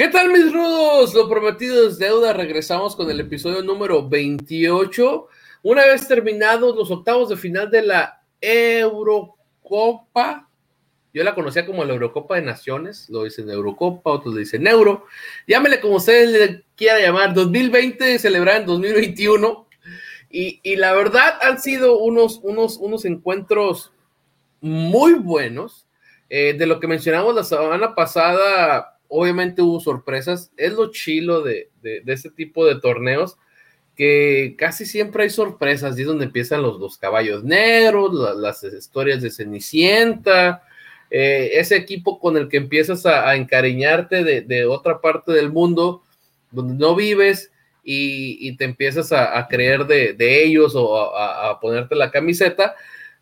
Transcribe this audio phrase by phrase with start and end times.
[0.00, 1.12] ¿Qué tal mis rudos?
[1.12, 2.32] Lo prometido es deuda.
[2.32, 5.28] Regresamos con el episodio número 28.
[5.62, 9.68] Una vez terminados los octavos de final de la Eurocopa,
[11.12, 15.04] yo la conocía como la Eurocopa de Naciones, lo dicen Eurocopa, otros dicen Euro.
[15.46, 17.34] Llámele como ustedes le quiera llamar.
[17.34, 19.68] 2020 celebrada en 2021.
[20.30, 23.92] Y, y, la verdad han sido unos, unos, unos encuentros
[24.62, 25.86] muy buenos.
[26.30, 30.50] Eh, de lo que mencionamos la semana pasada, obviamente hubo sorpresas.
[30.56, 33.36] Es lo chilo de, de, de este tipo de torneos,
[33.96, 35.98] que casi siempre hay sorpresas.
[35.98, 40.62] Y es donde empiezan los, los caballos negros, la, las historias de Cenicienta.
[41.10, 46.04] Eh, ese equipo con el que empiezas a, encariñarte de, de, otra parte del mundo,
[46.52, 47.50] donde no vives
[47.82, 52.76] y, te empiezas a, a creer de, de, ellos o a, a ponerte la camiseta.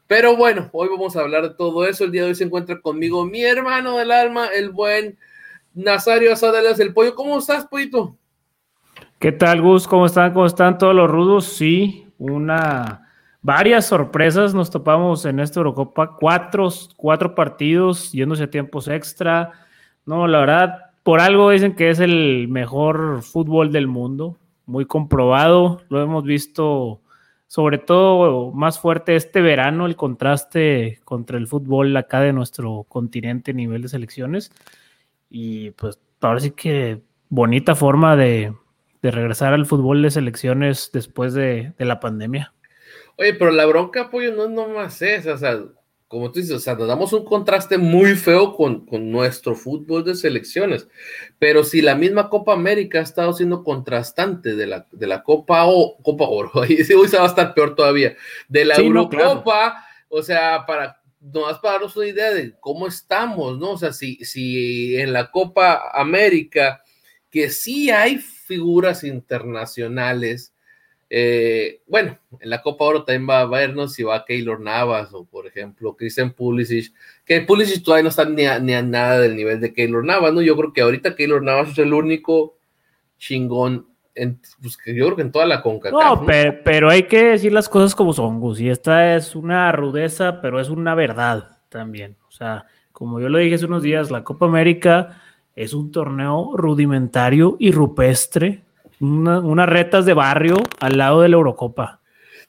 [0.06, 2.04] Pero bueno, hoy vamos a hablar de todo eso.
[2.04, 5.18] El día de hoy se encuentra conmigo mi hermano del alma, el buen
[5.78, 7.14] Nazario Asadales el Pollo.
[7.14, 8.16] ¿Cómo estás, Pollito?
[9.20, 9.86] ¿Qué tal, Gus?
[9.86, 10.32] ¿Cómo están?
[10.32, 11.44] ¿Cómo están todos los rudos?
[11.44, 13.08] Sí, una
[13.42, 16.16] varias sorpresas nos topamos en esta Eurocopa.
[16.16, 19.52] Cuatro, cuatro partidos yéndose a tiempos extra.
[20.04, 24.36] No, la verdad, por algo dicen que es el mejor fútbol del mundo.
[24.66, 25.82] Muy comprobado.
[25.90, 27.02] Lo hemos visto
[27.46, 33.52] sobre todo más fuerte este verano, el contraste contra el fútbol acá de nuestro continente
[33.52, 34.50] a nivel de selecciones.
[35.30, 38.54] Y pues ahora sí que bonita forma de,
[39.02, 42.54] de regresar al fútbol de selecciones después de, de, la pandemia.
[43.16, 45.60] Oye, pero la bronca, apoyo, no es nomás esa, o sea,
[46.08, 50.04] como tú dices, o sea, nos damos un contraste muy feo con, con, nuestro fútbol
[50.04, 50.88] de selecciones,
[51.38, 55.66] pero si la misma Copa América ha estado siendo contrastante de la, de la Copa
[55.66, 58.16] o Copa Oro, ahí hoy se va a estar peor todavía,
[58.48, 59.74] de la sí, Eurocopa, no, claro.
[60.08, 60.97] o sea, para
[61.32, 63.72] nomás para darnos una idea de cómo estamos, ¿no?
[63.72, 66.82] O sea, si, si en la Copa América,
[67.30, 70.54] que sí hay figuras internacionales,
[71.10, 75.24] eh, bueno, en la Copa Oro también va a vernos si va Keylor Navas o,
[75.24, 76.92] por ejemplo, Christian Pulisic,
[77.24, 80.34] que Pulisic todavía no está ni a, ni a, nada del nivel de Keylor Navas,
[80.34, 80.42] ¿no?
[80.42, 82.58] Yo creo que ahorita Keylor Navas es el único
[83.18, 83.87] chingón,
[84.18, 85.92] en, pues que yo creo que en toda la CONCACAF.
[85.92, 86.26] No.
[86.26, 90.40] Pero, pero, hay que decir las cosas como son, Gus, y esta es una rudeza,
[90.40, 92.16] pero es una verdad también.
[92.28, 95.20] O sea, como yo lo dije hace unos días, la Copa América
[95.54, 98.62] es un torneo rudimentario y rupestre
[99.00, 102.00] una, unas retas de barrio al lado de la Eurocopa.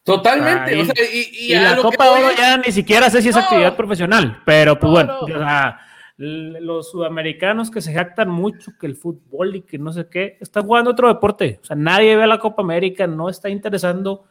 [0.03, 0.81] Totalmente.
[0.81, 3.41] O sea, y, y, y la Copa Oro ya ni siquiera sé si es no,
[3.41, 5.35] actividad profesional, pero pues no, bueno, no.
[5.35, 5.79] O sea,
[6.19, 10.65] los sudamericanos que se jactan mucho que el fútbol y que no sé qué, están
[10.65, 11.59] jugando otro deporte.
[11.61, 14.25] O sea, nadie ve la Copa América, no está interesando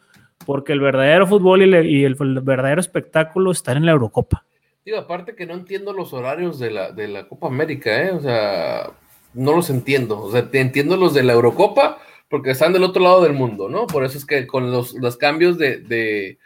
[0.45, 4.45] porque el verdadero fútbol y, y el, verdadero espectáculo están en la Eurocopa.
[4.85, 8.11] Digo, aparte que no entiendo los horarios de la, de la Copa América, ¿eh?
[8.11, 8.91] O sea,
[9.33, 10.21] no los entiendo.
[10.21, 11.99] O sea, entiendo los de la Eurocopa
[12.29, 13.87] porque están del otro lado del mundo, ¿no?
[13.87, 16.39] Por eso es que con los, los cambios de, de,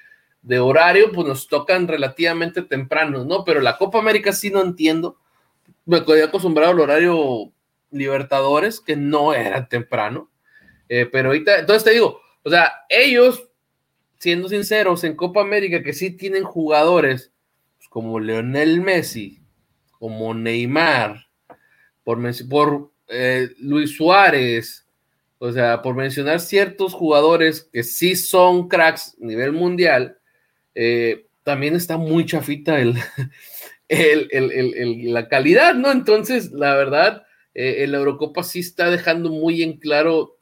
[0.43, 3.45] de, horario, pues nos tocan relativamente tempranos, ¿no?
[3.45, 5.19] Pero la Copa América sí no entiendo.
[5.85, 7.53] Me había acostumbrado al horario
[7.91, 10.31] Libertadores, que no era temprano.
[10.89, 13.49] Eh, pero ahorita, entonces te digo, o sea, ellos,
[14.19, 17.33] siendo sinceros, en Copa América, que sí tienen jugadores
[17.79, 19.41] pues, como Leonel Messi,
[19.99, 21.27] como Neymar,
[22.05, 22.19] por,
[22.49, 24.87] por eh, Luis Suárez,
[25.39, 30.19] o sea, por mencionar ciertos jugadores que sí son cracks a nivel mundial,
[30.75, 32.95] eh, también está muy chafita el,
[33.93, 35.91] el, el, la calidad, ¿no?
[35.91, 40.37] Entonces, la verdad, eh, la Eurocopa sí está dejando muy en claro,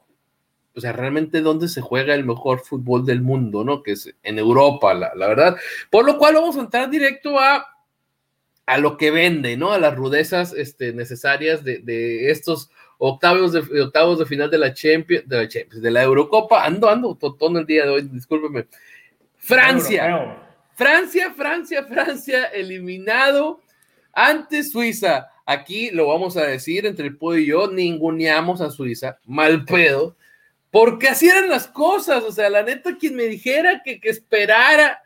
[0.75, 3.83] o sea, realmente dónde se juega el mejor fútbol del mundo, ¿no?
[3.83, 5.57] Que es en Europa, la, la verdad.
[5.89, 7.65] Por lo cual vamos a entrar directo a,
[8.65, 9.73] a lo que vende, ¿no?
[9.73, 12.69] A las rudezas este, necesarias de, de estos
[13.03, 16.87] octavos de, octavos de final de la Champions, de la, Champions, de la Eurocopa, ando,
[16.87, 18.67] ando todo el día de hoy, discúlpeme.
[19.37, 20.50] Francia.
[20.81, 23.61] Francia, Francia, Francia, eliminado
[24.13, 25.27] ante Suiza.
[25.45, 30.17] Aquí lo vamos a decir entre el pueblo y yo, ninguneamos a Suiza, mal pedo,
[30.71, 32.23] porque así eran las cosas.
[32.23, 34.99] O sea, la neta, quien me dijera que, que esperara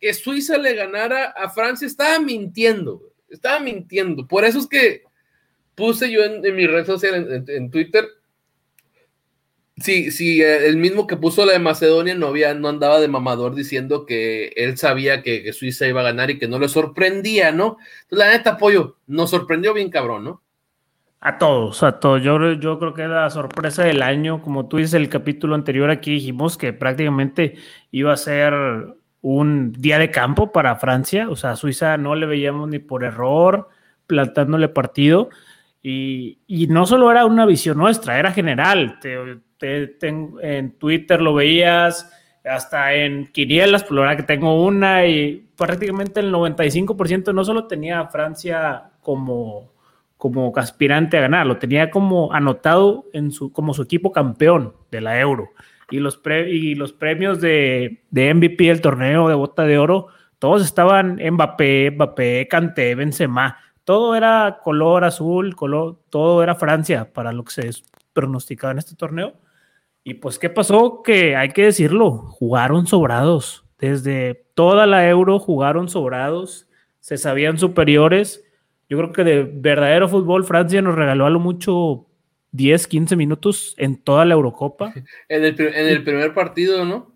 [0.00, 4.28] que Suiza le ganara a Francia, estaba mintiendo, estaba mintiendo.
[4.28, 5.02] Por eso es que
[5.74, 8.06] puse yo en, mi red social, en Twitter,
[9.80, 13.08] si, si eh, el mismo que puso la de Macedonia no, había, no andaba de
[13.08, 17.52] mamador diciendo que él sabía que, Suiza iba a ganar y que no le sorprendía,
[17.52, 17.78] ¿no?
[18.02, 20.42] Entonces, la neta, apoyo, nos sorprendió bien cabrón, ¿no?
[21.20, 22.22] A todos, a todos.
[22.22, 26.12] Yo, yo creo que la sorpresa del año, como tú dices, el capítulo anterior aquí
[26.12, 27.56] dijimos que prácticamente
[27.90, 28.54] iba a ser
[29.22, 33.04] un día de campo para Francia, o sea, a Suiza no le veíamos ni por
[33.04, 33.68] error,
[34.06, 35.28] plantándole partido
[35.82, 36.38] Y,
[36.68, 38.98] no solo era una visión nuestra, era general.
[39.62, 42.10] En Twitter lo veías,
[42.44, 48.00] hasta en Quinielas, por la que tengo una, y prácticamente el 95% no solo tenía
[48.00, 49.72] a Francia como,
[50.16, 55.00] como aspirante a ganar, lo tenía como anotado en su, como su equipo campeón de
[55.00, 55.50] la Euro.
[55.90, 60.06] Y los, y los premios de, de MVP del torneo de bota de oro,
[60.38, 63.58] todos estaban Mbappé, Mbappé, Kanté, Benzema.
[63.84, 67.70] Todo era color azul, color, todo era Francia para lo que se
[68.12, 69.34] pronosticaba en este torneo.
[70.02, 71.02] Y pues, ¿qué pasó?
[71.02, 73.64] Que hay que decirlo, jugaron sobrados.
[73.78, 76.68] Desde toda la euro jugaron sobrados,
[77.00, 78.44] se sabían superiores.
[78.88, 82.06] Yo creo que de verdadero fútbol Francia nos regaló a lo mucho
[82.52, 84.92] 10, 15 minutos en toda la Eurocopa.
[85.28, 87.14] En el, en el primer partido, ¿no?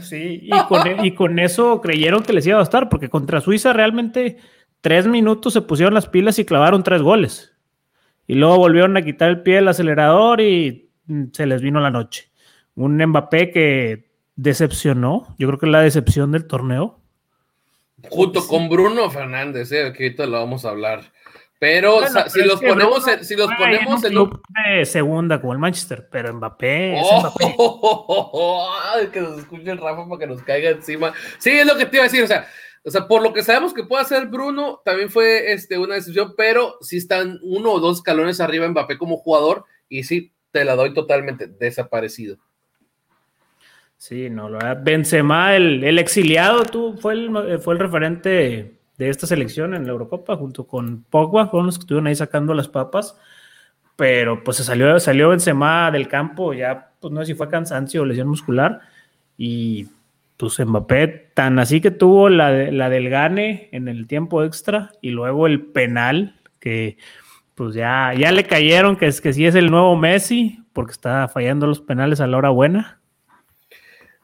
[0.00, 3.40] Sí, y con, e, y con eso creyeron que les iba a bastar, porque contra
[3.40, 4.38] Suiza realmente
[4.80, 7.52] tres minutos se pusieron las pilas y clavaron tres goles.
[8.26, 10.83] Y luego volvieron a quitar el pie del acelerador y
[11.32, 12.30] se les vino la noche.
[12.74, 17.00] Un Mbappé que decepcionó, yo creo que es la decepción del torneo.
[18.10, 21.12] Junto con Bruno Fernández, eh, que ahorita lo vamos a hablar.
[21.58, 26.08] Pero si, los ponemos, en, si los ponemos en un de segunda como el Manchester,
[26.10, 27.32] pero Mbappé, oh,
[29.12, 31.14] que nos escuche el Rafa para que nos caiga encima.
[31.38, 32.46] Sí, es lo que te iba a decir, o sea,
[32.84, 36.34] o sea, por lo que sabemos que puede hacer Bruno, también fue este, una decisión,
[36.36, 40.76] pero sí están uno o dos escalones arriba Mbappé como jugador, y sí, te la
[40.76, 42.38] doy totalmente desaparecido.
[43.96, 49.74] Sí, no, lo Benzema, el, exiliado, tú, fue el, fue el referente de esta selección
[49.74, 53.18] en la Eurocopa, junto con Pogba, fueron los que estuvieron ahí sacando las papas,
[53.96, 58.02] pero pues se salió, salió Benzema del campo, ya pues no sé si fue cansancio
[58.02, 58.80] o lesión muscular,
[59.36, 59.88] y
[60.36, 65.10] pues Mbappé, tan así que tuvo la, la del gane en el tiempo extra, y
[65.10, 66.96] luego el penal, que
[67.54, 71.28] pues ya, ya le cayeron que es que sí es el nuevo Messi, porque está
[71.28, 73.00] fallando los penales a la hora buena.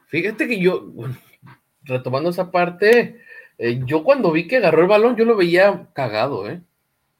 [0.06, 0.92] Fíjate que yo,
[1.84, 3.20] retomando esa parte,
[3.58, 6.60] eh, yo cuando vi que agarró el balón, yo lo veía cagado, ¿eh?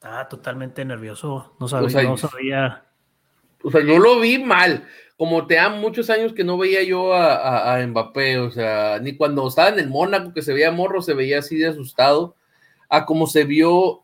[0.03, 1.55] Ah, totalmente nervioso.
[1.61, 2.85] No sabía, no sabía.
[3.63, 4.87] O sea, yo lo vi mal.
[5.17, 9.17] Como te han muchos años que no veía yo a, a, Mbappé, o sea, ni
[9.17, 12.37] cuando estaba en el Mónaco, que se veía morro, se veía así de asustado,
[12.89, 14.03] a como se vio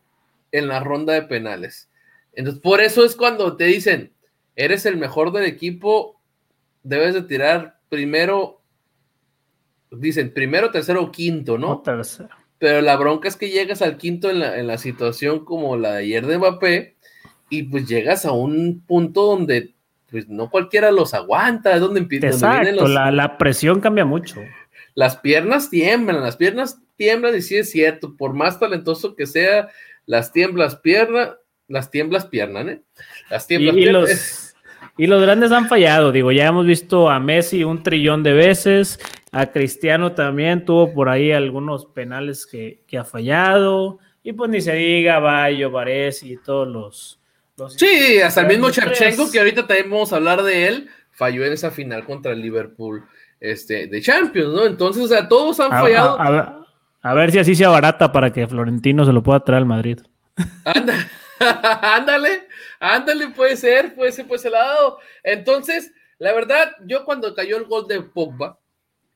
[0.51, 1.89] en la ronda de penales.
[2.37, 4.13] Entonces, por eso es cuando te dicen,
[4.55, 6.21] eres el mejor del equipo,
[6.83, 8.61] debes de tirar primero
[9.89, 11.81] dicen primero, tercero o quinto, ¿no?
[11.81, 12.29] tercero.
[12.59, 15.93] Pero la bronca es que llegas al quinto en la, en la situación como la
[15.93, 16.95] de ayer de Mbappé
[17.49, 19.73] y pues llegas a un punto donde
[20.11, 22.27] pues no cualquiera los aguanta, es donde empieza.
[22.27, 24.39] Exacto, la, la, presión cambia mucho.
[24.93, 29.69] Las piernas tiemblan, las piernas tiemblan y sí es cierto, por más talentoso que sea,
[30.05, 31.31] las tiemblas piernas,
[31.67, 32.81] las tiemblas piernas, ¿eh?
[33.29, 34.55] Las tiemblas piernas.
[34.97, 38.99] Y los grandes han fallado, digo, ya hemos visto a Messi un trillón de veces,
[39.31, 44.73] a Cristiano también tuvo por ahí algunos penales que, ha fallado, y pues ni se
[44.73, 47.19] diga Bayo, Varese y todos los...
[47.77, 51.53] sí, hasta el mismo Charchenko, que ahorita también vamos a hablar de él, falló en
[51.53, 53.03] esa final contra el Liverpool
[53.39, 54.65] este, de Champions, ¿no?
[54.65, 56.17] Entonces, o sea, todos han fallado.
[57.01, 59.99] A, ver si así sea barata para que Florentino se lo pueda traer al Madrid.
[61.81, 62.47] ándale,
[62.79, 64.99] ándale, puede ser, puede ser por ese lado.
[65.23, 68.59] Entonces, la verdad, yo cuando cayó el gol de Pogba,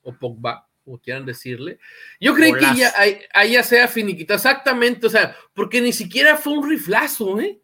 [0.04, 1.80] o Pogba, como quieran decirle,
[2.20, 2.94] yo creí que ya,
[3.34, 7.62] ahí ya sea finiquita, exactamente, o sea, porque ni siquiera fue un riflazo, ¿eh?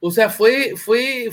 [0.00, 1.30] O sea, fue, fue,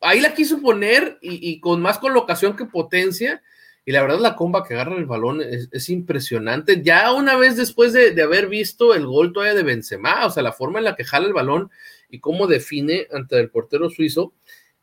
[0.00, 3.42] ahí la quiso poner y, con más colocación que potencia,
[3.84, 6.82] y la verdad la comba que agarra el balón es, impresionante.
[6.82, 10.52] Ya una vez después de, haber visto el gol todavía de Benzema, o sea, la
[10.52, 11.70] forma en la que jala el balón
[12.08, 14.34] y cómo define ante el portero suizo,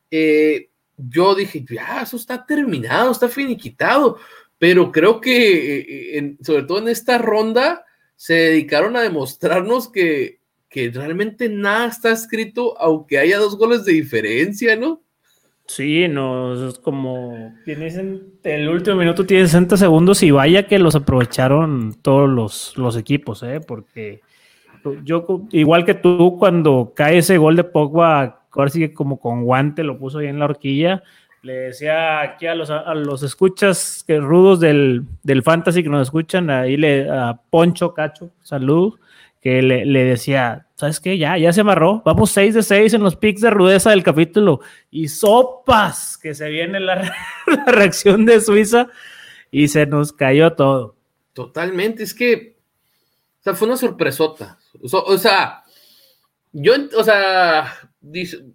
[0.09, 4.17] eh, yo dije, ya, eso está terminado, está finiquitado,
[4.57, 7.85] pero creo que, eh, sobre todo en esta ronda,
[8.15, 10.39] se dedicaron a demostrarnos que,
[10.69, 15.03] que realmente nada está escrito, aunque haya dos goles de diferencia, ¿no?
[15.67, 20.95] Sí, no, es como tienes el último minuto tiene 60 segundos y vaya que los
[20.95, 23.59] aprovecharon todos los, los equipos, ¿eh?
[23.59, 24.21] porque
[25.03, 29.83] yo, igual que tú, cuando cae ese gol de Pogba, ahora sigue como con guante,
[29.83, 31.03] lo puso ahí en la horquilla.
[31.43, 36.07] Le decía aquí a los, a los escuchas que rudos del, del fantasy que nos
[36.07, 38.95] escuchan, ahí le, a Poncho Cacho, salud,
[39.41, 41.17] que le, le, decía, ¿sabes qué?
[41.17, 42.01] Ya, ya se amarró.
[42.05, 44.61] Vamos 6 de 6 en los picks de rudeza del capítulo.
[44.91, 47.13] Y sopas, que se viene la,
[47.65, 48.87] reacción de Suiza
[49.51, 50.95] y se nos cayó todo.
[51.33, 52.57] Totalmente, es que
[53.39, 54.59] o sea, fue una sorpresota.
[54.81, 55.63] O sea,
[56.51, 58.45] yo, o sea, dice,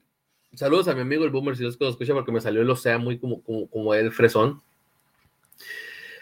[0.55, 2.71] saludos a mi amigo el Boomer si los que lo escucha porque me salió el
[2.71, 4.62] Ocea muy como, como, como el fresón.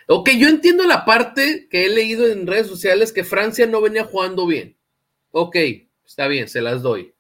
[0.06, 4.04] Ok, yo entiendo la parte que he leído en redes sociales que Francia no venía
[4.04, 4.76] jugando bien.
[5.32, 5.56] Ok,
[6.10, 7.14] está bien, se las doy.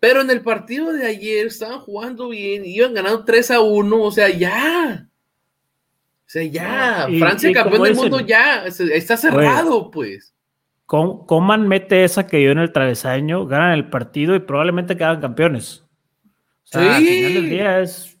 [0.00, 4.12] Pero en el partido de ayer estaban jugando bien, iban ganando 3 a 1, o
[4.12, 5.08] sea, ya.
[5.08, 7.08] O sea, ya.
[7.18, 8.66] Francia campeón del mundo ya.
[8.66, 10.34] Está cerrado, pues.
[10.84, 15.84] Coman mete esa que dio en el travesaño, ganan el partido y probablemente quedan campeones.
[16.64, 16.78] sí.
[16.78, 18.18] Al final del día es.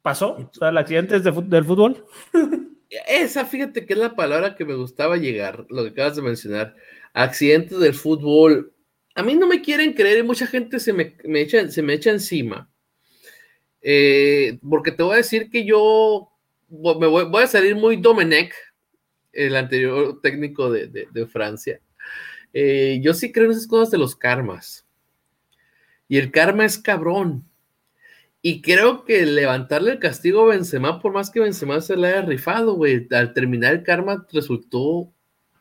[0.00, 0.36] Pasó.
[0.36, 2.06] O sea, el accidente es del fútbol.
[3.08, 6.76] Esa, fíjate que es la palabra que me gustaba llegar, lo que acabas de mencionar.
[7.12, 8.72] Accidentes del fútbol.
[9.16, 12.10] A mí no me quieren creer y mucha gente se me, echa, se me echa
[12.10, 12.70] encima.
[13.80, 16.28] Eh, porque te voy a decir que yo
[16.68, 18.52] me voy, a salir muy Domenech,
[19.32, 21.80] el anterior técnico de, Francia.
[22.52, 24.86] Eh, yo sí creo en esas cosas de los karmas.
[26.08, 27.48] Y el karma es cabrón.
[28.42, 32.20] Y creo que levantarle el castigo a Benzema, por más que Benzema se le haya
[32.20, 35.10] rifado, güey, al terminar el karma resultó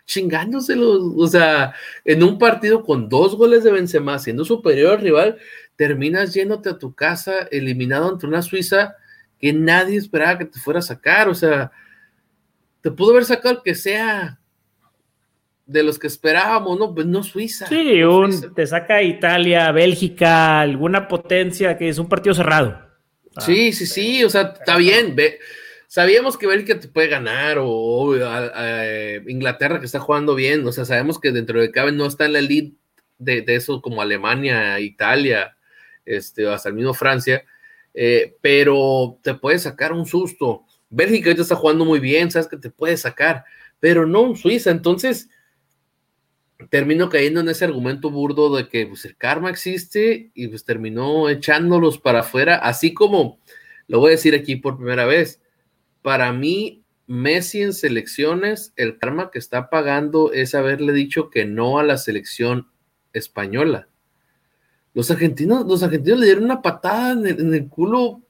[0.05, 1.13] chingándoselo.
[1.15, 5.37] O sea, en un partido con dos goles de Benzema, siendo superior al rival,
[5.75, 8.95] terminas yéndote a tu casa eliminado ante una Suiza
[9.39, 11.27] que nadie esperaba que te fuera a sacar.
[11.27, 11.71] O sea,
[12.81, 14.39] te pudo haber sacado el que sea
[15.65, 16.93] de los que esperábamos, ¿no?
[16.93, 17.67] Pues no Suiza.
[17.67, 18.01] Sí,
[18.55, 22.79] te saca Italia, Bélgica, alguna potencia que es un partido cerrado.
[23.39, 25.15] sí, sí, sí, o sea, está bien.
[25.87, 28.15] Sabíamos que Bélgica te puede ganar o,
[29.27, 32.33] Inglaterra que está jugando bien, o sea, sabemos que dentro de cabe no está en
[32.33, 32.75] la elite
[33.17, 35.57] de, eso como Alemania, Italia,
[36.05, 37.43] este, hasta el mismo Francia,
[37.93, 40.65] eh, pero te puede sacar un susto.
[40.89, 43.43] Bélgica ahorita está jugando muy bien, sabes que te puede sacar,
[43.79, 45.29] pero no Suiza, entonces
[46.69, 51.29] termino cayendo en ese argumento burdo de que pues, el karma existe y pues terminó
[51.29, 53.39] echándolos para afuera, así como
[53.87, 55.41] lo voy a decir aquí por primera vez.
[56.05, 61.79] Para mí, Messi en selecciones, el karma que está pagando es haberle dicho que no
[61.79, 62.67] a la selección
[63.11, 63.87] española.
[64.93, 68.21] Los argentinos, los argentinos le dieron una patada en el culo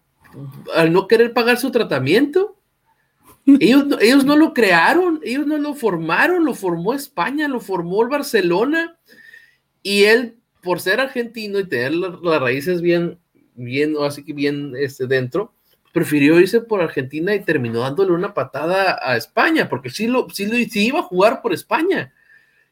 [0.73, 2.57] al no querer pagar su tratamiento.
[3.45, 8.97] Ellos, no lo crearon, ellos no lo formaron, lo formó España, lo formó el Barcelona.
[9.83, 13.19] Y él, por ser argentino y tener las, raíces bien,
[13.53, 15.54] bien, así que bien este, dentro,
[15.95, 20.45] prefirió irse por Argentina y terminó dándole una patada a España, porque sí, lo, sí,
[20.45, 22.11] lo, iba a jugar por España.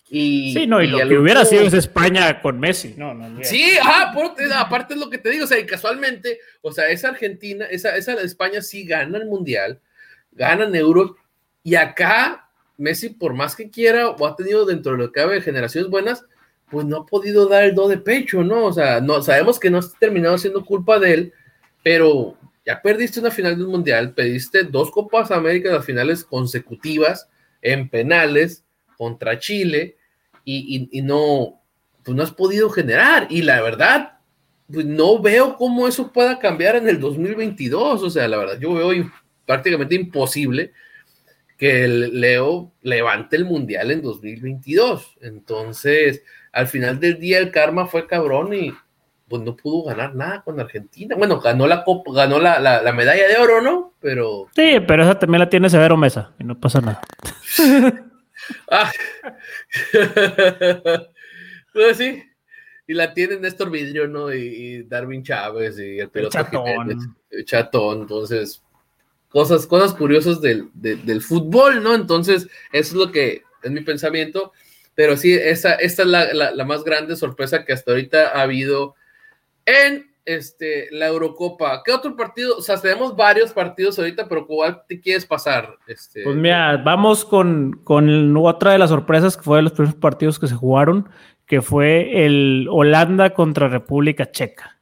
[0.10, 2.96] Y, sí, no, y, lo que hubiera sido es España con Messi.
[2.98, 6.89] No, no, sí, aparte es lo que te digo, o sea, y casualmente, o sea,
[6.89, 9.80] esa Argentina, esa, esa España sí gana el Mundial,
[10.34, 11.12] ganan euros.
[11.63, 15.42] Y acá, Messi, por más que quiera, o ha tenido dentro de lo que cabe
[15.42, 16.25] generaciones buenas,
[16.70, 18.65] pues no ha podido dar el do de pecho, ¿no?
[18.65, 21.34] O sea, no, sabemos que no ha terminado siendo culpa de él,
[21.82, 27.29] pero ya perdiste una final del Mundial, pediste dos Copas América las finales consecutivas
[27.62, 28.63] en penales
[28.98, 29.98] contra Chile
[30.46, 31.62] y, no,
[32.03, 33.27] pues no has podido generar.
[33.29, 34.20] Y la verdad,
[34.72, 38.03] pues no veo cómo eso pueda cambiar en el 2022.
[38.03, 39.10] O sea, la verdad, yo veo
[39.46, 40.74] prácticamente imposible
[41.58, 45.17] que Leo levante el mundial en 2022.
[45.22, 48.74] Entonces, al final del día el karma fue cabrón y
[49.27, 51.15] pues no pudo ganar nada con Argentina.
[51.15, 52.60] Bueno, ganó la copa, ganó la,
[52.94, 53.94] medalla de oro, ¿no?
[54.00, 54.48] Pero.
[54.56, 57.01] Sí, pero esa también la tiene Severo Mesa y no pasa nada.
[58.72, 58.92] ah.
[61.74, 62.24] pues sí.
[62.86, 64.34] Y la tiene Néstor Vidrio, ¿no?
[64.34, 67.18] Y, Darwin Chávez y el piloto chatón.
[67.46, 68.01] chatón.
[68.01, 68.62] Entonces,
[69.30, 70.70] cosas, cosas curiosas del,
[71.22, 71.96] fútbol, ¿no?
[71.96, 74.51] Entonces, eso es lo que es mi pensamiento.
[74.96, 78.96] Pero sí, esa, esta es la, más grande sorpresa que hasta ahorita ha habido
[79.65, 81.82] en este, la Eurocopa.
[81.84, 82.58] ¿Qué otro partido?
[82.58, 85.75] O sea, tenemos varios partidos ahorita, pero ¿cuál te quieres pasar?
[85.88, 89.96] Este, pues mira, vamos con, con otra de las sorpresas que fue de los primeros
[89.96, 91.10] partidos que se jugaron,
[91.46, 94.79] que fue el Holanda contra República Checa,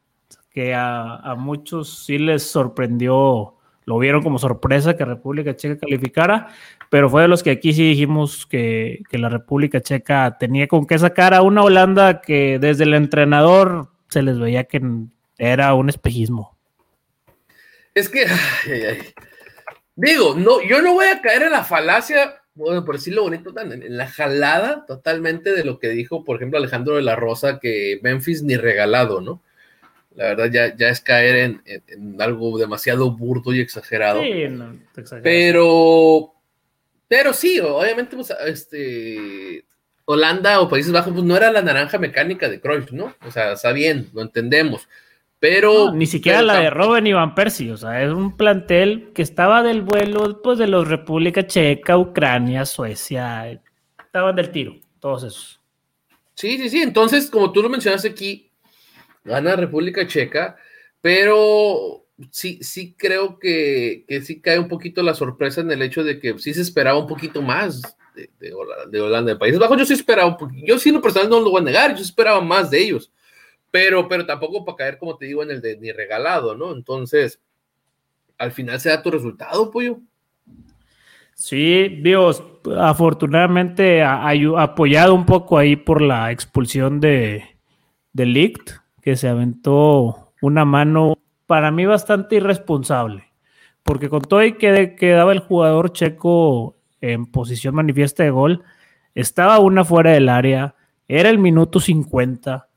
[0.52, 6.50] que a, a muchos sí les sorprendió lo vieron como sorpresa que República Checa calificara,
[6.90, 10.98] pero fue de los que aquí sí dijimos que, la República Checa tenía con qué
[11.00, 14.82] sacar a una Holanda que desde el entrenador se les veía que
[15.38, 16.58] era un espejismo.
[17.96, 18.26] Es que,
[19.96, 23.98] digo, no, yo no voy a caer en la falacia, bueno, por decirlo bonito, en
[23.98, 28.44] la jalada totalmente de lo que dijo, por ejemplo, Alejandro de la Rosa, que Memphis
[28.44, 29.42] ni regalado, ¿no?
[30.16, 34.22] La verdad ya, ya es caer en, algo demasiado burdo y exagerado.
[34.22, 34.78] Sí, no,
[35.24, 36.34] pero,
[37.08, 39.64] pero sí, obviamente, pues, este,
[40.06, 43.16] Holanda o Países Bajos, pues no era la naranja mecánica de Cruyff, ¿no?
[43.26, 44.88] O sea, está bien, lo entendemos.
[45.40, 45.92] Pero.
[45.92, 49.64] ni siquiera la de Robben y Van Persie, o sea, es un plantel que estaba
[49.64, 53.60] del vuelo pues, de los República Checa, Ucrania, Suecia,
[54.06, 55.60] estaban del tiro, todos esos.
[56.36, 56.82] Sí, sí, sí.
[56.82, 58.52] Entonces, como tú lo mencionaste aquí,
[59.24, 60.58] gana República Checa,
[61.02, 66.04] pero sí, sí creo que, que sí cae un poquito la sorpresa en el hecho
[66.04, 67.82] de que sí se esperaba un poquito más
[68.14, 68.54] de,
[69.02, 69.78] Holanda, de, Países Bajos.
[69.78, 72.70] Yo sí esperaba yo sí lo personal no lo voy a negar, yo esperaba más
[72.70, 73.12] de ellos,
[73.70, 76.72] pero, pero tampoco para caer, como te digo, en el de ni regalado, ¿no?
[76.74, 77.42] Entonces,
[78.38, 80.00] al final se da tu resultado, pollo.
[81.34, 82.44] Sí, Dios,
[82.78, 87.44] afortunadamente apoyado un poco ahí por la expulsión de,
[88.14, 93.32] de Ligt, que se aventó una mano para mí bastante irresponsable,
[93.84, 98.64] porque con todo y que quedaba el jugador checo en posición manifiesta de gol,
[99.16, 100.76] estaba una fuera del área,
[101.08, 102.70] era el minuto 50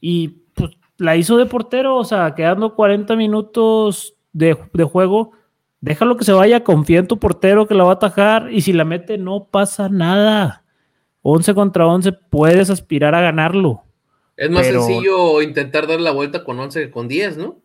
[0.00, 5.32] y pues, la hizo de portero, o sea, quedando 40 minutos de, de juego,
[5.80, 8.72] déjalo que se vaya, confía en tu portero que la va a atajar y si
[8.72, 10.64] la mete no pasa nada.
[11.22, 13.82] 11 contra 11 puedes aspirar a ganarlo.
[14.36, 17.62] Es más sencillo intentar dar la vuelta con 11 que con 10, ¿no?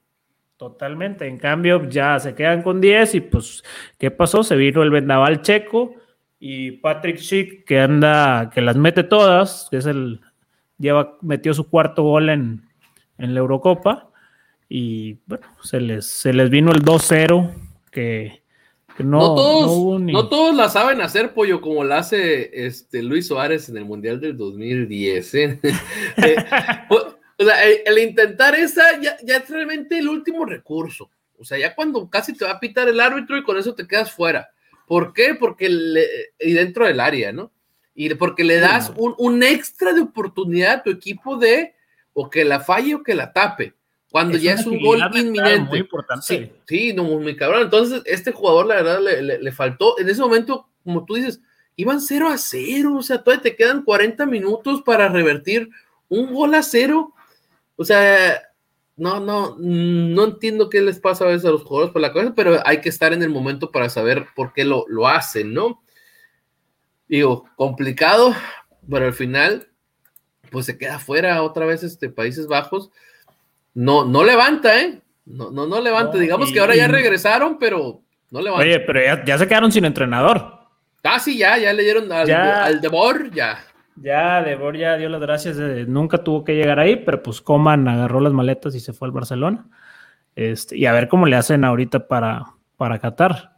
[0.61, 1.25] Totalmente.
[1.25, 3.63] En cambio, ya se quedan con 10 y pues,
[3.97, 4.43] ¿qué pasó?
[4.43, 5.95] Se vino el vendaval checo
[6.39, 10.21] y Patrick Schick que anda, que las mete todas, que es el,
[10.77, 12.69] lleva, metió su cuarto gol en,
[13.17, 14.11] en la Eurocopa
[14.69, 17.55] y bueno, se les, se les vino el 2-0
[17.89, 18.43] que,
[18.99, 23.67] no, no, todos, no, todos la saben hacer, pollo, como la hace este Luis Suárez
[23.67, 25.33] en el Mundial del 2010.
[25.33, 25.59] ¿eh?
[26.17, 26.35] eh
[27.41, 31.09] o sea, el, intentar esa ya, es realmente el último recurso.
[31.37, 33.87] O sea, ya cuando casi te va a pitar el árbitro y con eso te
[33.87, 34.49] quedas fuera.
[34.87, 35.35] ¿Por qué?
[35.35, 36.05] Porque le,
[36.39, 37.51] y dentro del área, ¿no?
[37.95, 41.73] Y porque le das un, un, extra de oportunidad a tu equipo de
[42.13, 43.73] o que la falle o que la tape.
[44.11, 45.69] Cuando ya es un gol inminente.
[45.69, 46.25] Muy importante.
[46.25, 47.63] Sí, sí, no, muy cabrón.
[47.63, 49.97] Entonces, este jugador, la verdad, le, le, faltó.
[49.97, 51.41] En ese momento, como tú dices,
[51.77, 52.95] iban 0 a 0.
[52.97, 55.69] O sea, todavía te quedan 40 minutos para revertir
[56.11, 57.13] un gol a cero
[57.81, 58.39] o sea,
[58.95, 62.33] no, no, no entiendo qué les pasa a veces a los jugadores por la cabeza,
[62.35, 65.81] pero hay que estar en el momento para saber por qué lo, lo hacen, ¿no?
[67.07, 68.35] Digo, complicado,
[68.87, 69.67] pero al final,
[70.51, 72.91] pues se queda fuera otra vez este Países Bajos.
[73.73, 75.01] No, no levanta, ¿eh?
[75.25, 76.19] No, no, no levanta.
[76.19, 78.63] Digamos que ahora ya regresaron, pero no levanta.
[78.63, 80.59] Oye, pero ya, se quedaron sin entrenador.
[81.03, 83.65] Ah, sí, ya, ya le dieron al, al Debor, ya.
[83.95, 88.19] Ya, Debor ya dio las gracias, nunca tuvo que llegar ahí, pero pues Coman agarró
[88.19, 89.67] las maletas y se fue al Barcelona.
[90.35, 92.45] Este, y a ver cómo le hacen ahorita para,
[92.77, 93.57] para Qatar.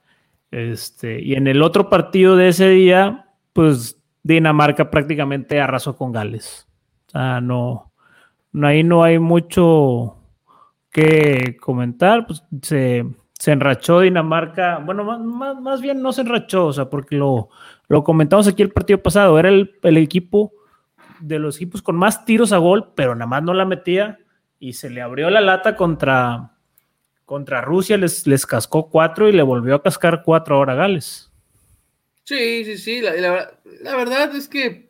[0.52, 6.67] Este, y en el otro partido de ese día, pues Dinamarca prácticamente arrasó con Gales.
[7.08, 7.91] O sea, no,
[8.52, 10.17] no ahí no hay mucho
[10.91, 12.26] que comentar.
[12.28, 14.78] Pues se, se enrachó Dinamarca.
[14.80, 17.50] Bueno, más, más, bien no se enrachó, o sea, porque lo,
[17.93, 20.51] lo comentamos aquí el partido pasado, era el, equipo
[21.19, 24.19] de los equipos con más tiros a gol, pero nada más no la metía
[24.60, 26.56] y se le abrió la lata contra,
[27.25, 31.32] contra Rusia, les, les cascó cuatro y le volvió a cascar cuatro ahora a Gales.
[32.23, 33.51] Sí, sí, sí, la,
[33.95, 34.89] verdad es que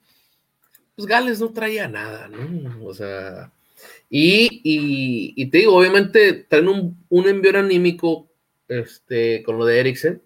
[0.96, 2.86] pues Gales no traía nada, ¿no?
[2.86, 3.52] O sea,
[4.10, 8.30] y, te digo, obviamente traen un, un envío anímico
[8.70, 10.22] este, con lo de Eriksen,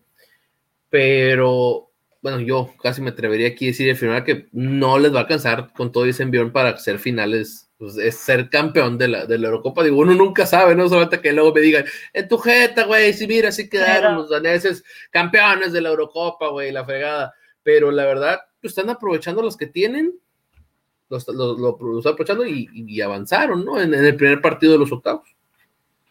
[0.91, 1.87] pero
[2.27, 5.71] bueno, yo casi me atrevería aquí a decir final que no les va a alcanzar
[5.71, 9.47] con todo ese envión para ser finales, pues, es ser campeón de la, de la
[9.47, 9.81] Eurocopa.
[9.81, 13.27] Digo, uno nunca sabe, no solamente que luego me digan, en tu jeta, güey, si
[13.27, 17.33] mira, así quedaron los daneses campeones de la Eurocopa, güey, la fregada.
[17.63, 20.13] Pero la verdad, pues, están aprovechando los que tienen,
[21.09, 23.79] los, lo, están aprovechando y, avanzaron, ¿no?
[23.79, 25.33] En, el primer partido de los octavos.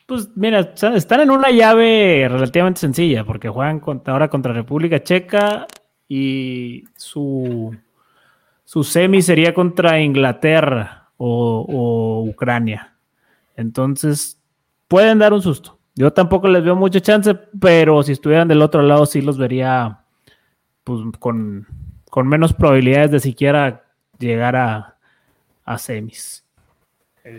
[0.07, 5.66] Pues mira, están en una llave relativamente sencilla, porque juegan ahora contra República Checa,
[6.09, 7.77] y su,
[8.64, 12.97] su semi sería contra Inglaterra o, Ucrania.
[13.57, 14.40] Entonces,
[14.88, 15.79] pueden dar un susto.
[15.95, 20.01] Yo tampoco les veo mucha chance, pero si estuvieran del otro lado, sí los vería
[20.85, 21.66] pues, con,
[22.25, 23.85] menos probabilidades de siquiera
[24.19, 24.97] llegar a,
[25.64, 26.45] a semis.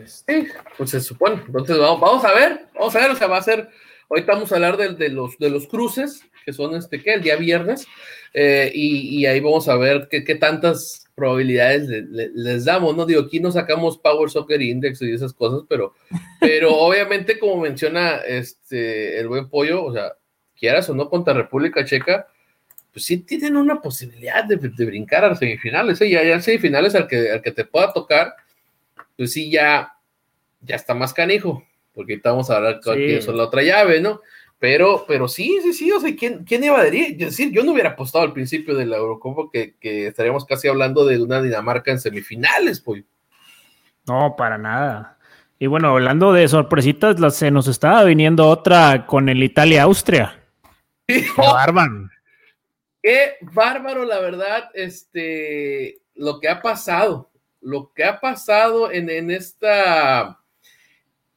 [0.05, 1.43] Sí, pues se supone.
[1.45, 3.69] Entonces, vamos, vamos a ver, vamos a ver, o sea, va a ser
[4.09, 7.15] Ahorita vamos a hablar de, los, de los cruces, que son este, ¿qué?
[7.15, 7.87] El día viernes,
[8.33, 13.05] eh, y, ahí vamos a ver qué, tantas probabilidades les damos, ¿no?
[13.05, 15.93] Digo, aquí no sacamos Power Soccer Index y esas cosas, pero,
[16.39, 20.13] pero obviamente, como menciona este, el buen pollo, o sea,
[20.57, 22.27] quieras o no contra República Checa,
[22.93, 26.09] pues sí tienen una posibilidad de, brincar a las semifinales, ¿eh?
[26.09, 28.33] ya, ya semifinales al que, al que te pueda tocar,
[29.17, 29.91] pues sí, ya,
[30.61, 31.66] ya está más canijo,
[31.97, 32.95] porque ahorita vamos a hablar con
[33.37, 34.21] la otra llave, ¿no?
[34.59, 37.51] Pero, pero sí, sí, sí, o sea, ¿quién, quién iba a decir?
[37.51, 41.19] Yo no hubiera apostado al principio de la Eurocopa que, que estaríamos casi hablando de
[41.19, 43.03] una Dinamarca en semifinales, pues.
[44.05, 45.17] No, para nada.
[45.57, 50.39] Y bueno, hablando de sorpresitas, se nos estaba viniendo otra con el Italia-Austria.
[51.07, 52.09] ¡Qué bárbaro!
[53.01, 59.31] Qué bárbaro, la verdad, este, lo que ha pasado, lo que ha pasado en, en
[59.31, 60.39] esta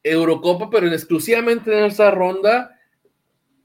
[0.03, 2.77] Eurocopa, pero en, exclusivamente en esta ronda,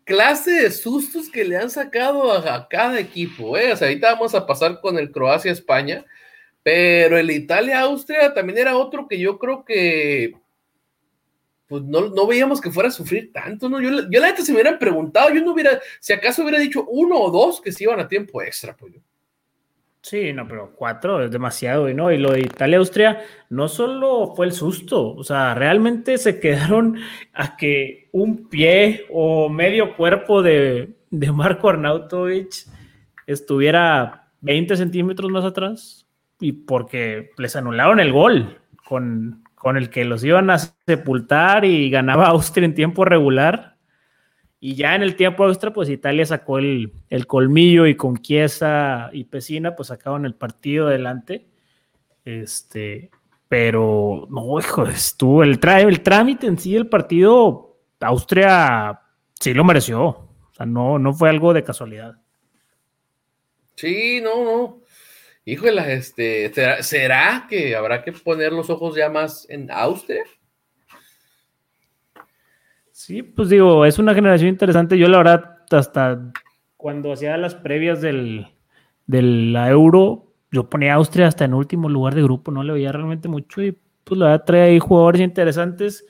[0.05, 3.57] clase de sustos que le han sacado a, cada equipo.
[3.59, 3.73] ¿eh?
[3.73, 6.05] O sea, ahorita vamos a pasar con el Croacia-España,
[6.63, 10.35] pero el Italia-Austria también era otro que yo creo que
[11.69, 13.81] pues no, no, veíamos que fuera a sufrir tanto, ¿no?
[13.81, 16.87] Yo, yo la neta se me hubieran preguntado, yo no hubiera, si acaso hubiera dicho
[16.89, 19.01] uno o dos que se iban a tiempo extra, pues yo.
[20.09, 22.13] Sí, no, pero cuatro es demasiado, ¿no?
[22.13, 26.99] Y lo de Italia-Austria no solo fue el susto, o sea, realmente se quedaron
[27.33, 32.69] a que un pie o medio cuerpo de, de Marco Arnautovic
[33.27, 36.07] estuviera 20 centímetros más atrás
[36.39, 41.91] y porque les anularon el gol con, con el que los iban a sepultar y
[41.91, 43.76] ganaba Austria en tiempo regular.
[44.67, 46.91] Y ya en el tiempo extra, pues Italia sacó el,
[47.29, 51.47] colmillo y con Chiesa y Pesina, pues sacaron el partido adelante.
[52.25, 53.13] Este,
[53.47, 59.03] pero no, hijo, estuvo el, el trámite en sí, el partido, Austria
[59.39, 60.03] sí lo mereció.
[60.03, 62.17] O sea, no, no fue algo de casualidad.
[63.77, 64.81] Sí, no, no.
[65.45, 66.53] Híjole, este,
[66.83, 70.25] ¿será, que habrá que poner los ojos ya más en Austria?
[73.07, 74.99] Sí, pues digo, es una generación interesante.
[74.99, 76.33] Yo la verdad, hasta
[76.77, 78.49] cuando hacía las previas del,
[79.07, 82.91] la Euro, yo ponía a Austria hasta en último lugar de grupo, no le veía
[82.91, 86.05] realmente mucho y pues la verdad trae ahí jugadores interesantes.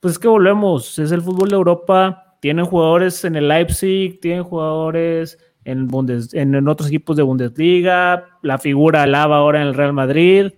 [0.00, 4.42] Pues es que volvemos, es el fútbol de Europa, tienen jugadores en el Leipzig, tienen
[4.42, 5.90] jugadores en,
[6.32, 10.54] en, otros equipos de Bundesliga, la figura Lava ahora en el Real Madrid.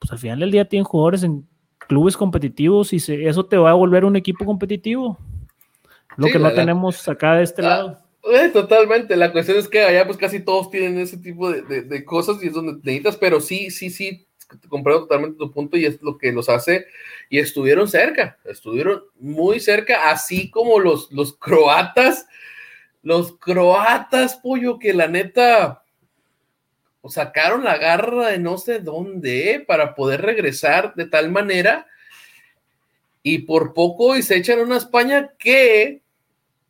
[0.00, 1.46] Pues al final del día tienen jugadores en
[1.92, 5.18] clubes competitivos y eso te va a volver un equipo competitivo.
[6.16, 7.98] Lo que no tenemos acá de este lado.
[8.32, 12.42] Eh, totalmente, la cuestión es que allá pues casi todos tienen ese tipo de, cosas
[12.42, 14.26] y es donde necesitas, pero sí, sí, sí,
[14.68, 16.86] comprendo totalmente tu punto y es lo que los hace
[17.28, 22.26] y estuvieron cerca, estuvieron muy cerca, así como los, los croatas
[23.02, 25.81] los croatas, pollo, que la neta
[27.08, 31.86] sacaron la garra de no sé dónde para poder regresar de tal manera
[33.22, 36.02] y por poco y se echan una España que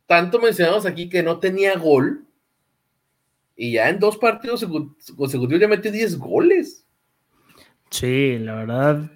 [0.07, 2.25] tanto mencionamos aquí que no tenía gol
[3.55, 4.65] y ya en dos partidos
[5.15, 6.85] consecutivos ya metió 10 goles.
[7.89, 9.11] Sí, la verdad.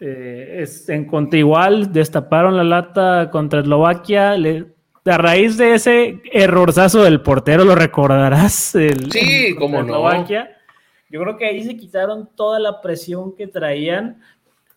[0.00, 6.20] Eh, es, en contra igual destaparon la lata contra Eslovaquia, le a raíz de ese
[6.32, 8.74] errorzazo del portero, lo recordarás.
[8.74, 10.26] El, sí, como no.
[10.28, 14.20] Yo creo que ahí se quitaron toda la presión que traían.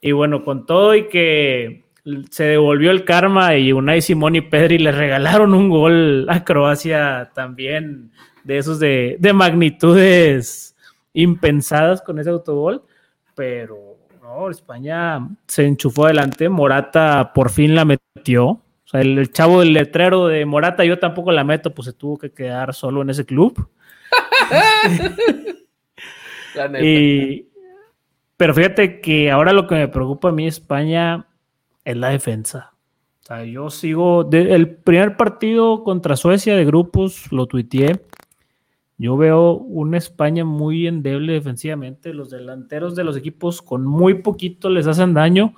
[0.02, 1.84] Y bueno, con todo y que
[2.32, 7.32] se devolvió el karma y Unai Simón y Pedri le regalaron un gol a Croacia
[7.34, 8.12] también
[8.44, 10.76] de esos de, de magnitudes
[11.14, 12.84] impensadas con ese autogol.
[13.36, 16.50] Pero no, España se enchufó adelante.
[16.50, 18.63] Morata por fin la metió
[18.94, 22.74] el, chavo del letrero de Morata, yo tampoco la meto, pues se tuvo que quedar
[22.74, 23.70] solo en ese club.
[28.38, 31.26] pero fíjate que ahora lo que me preocupa a mí España
[31.84, 32.74] es la defensa.
[33.24, 34.30] O sea, yo sigo.
[34.32, 38.02] el primer partido contra Suecia de grupos lo tuiteé.
[38.98, 42.14] Yo veo una España muy endeble defensivamente.
[42.14, 45.54] Los delanteros de los equipos con muy poquito les hacen daño.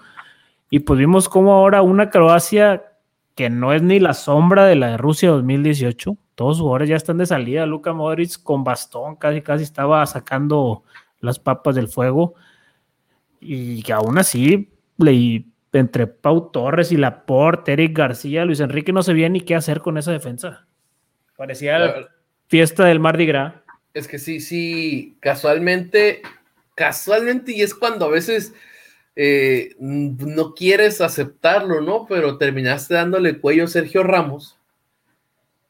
[0.69, 2.83] Y pues vimos cómo ahora una Croacia
[3.35, 6.17] que no es ni la sombra de la de Rusia 2018.
[6.35, 7.65] Todos los jugadores ya están de salida.
[7.65, 10.83] Luka Modric con bastón casi casi estaba sacando
[11.19, 12.35] las papas del fuego.
[13.41, 19.03] Y que aún así, le, entre Pau Torres y Laporte, Eric García, Luis Enrique no
[19.03, 20.65] sabía ni qué hacer con esa defensa.
[21.35, 22.07] Parecía la
[22.47, 23.53] fiesta del Mardi Gras.
[23.93, 26.21] Es que sí, sí, casualmente,
[26.75, 28.53] casualmente, y es cuando a veces
[29.15, 32.05] eh, no quieres aceptarlo, ¿no?
[32.07, 34.57] Pero terminaste dándole cuello a Sergio Ramos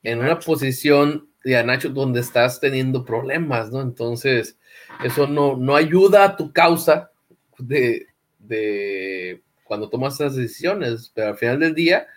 [0.04, 3.82] en una posición de Nacho donde estás teniendo problemas, ¿no?
[3.82, 4.58] Entonces,
[5.04, 7.12] eso no, no ayuda a tu causa
[7.60, 8.08] de,
[8.40, 12.08] de cuando tomas esas decisiones, pero al final del día,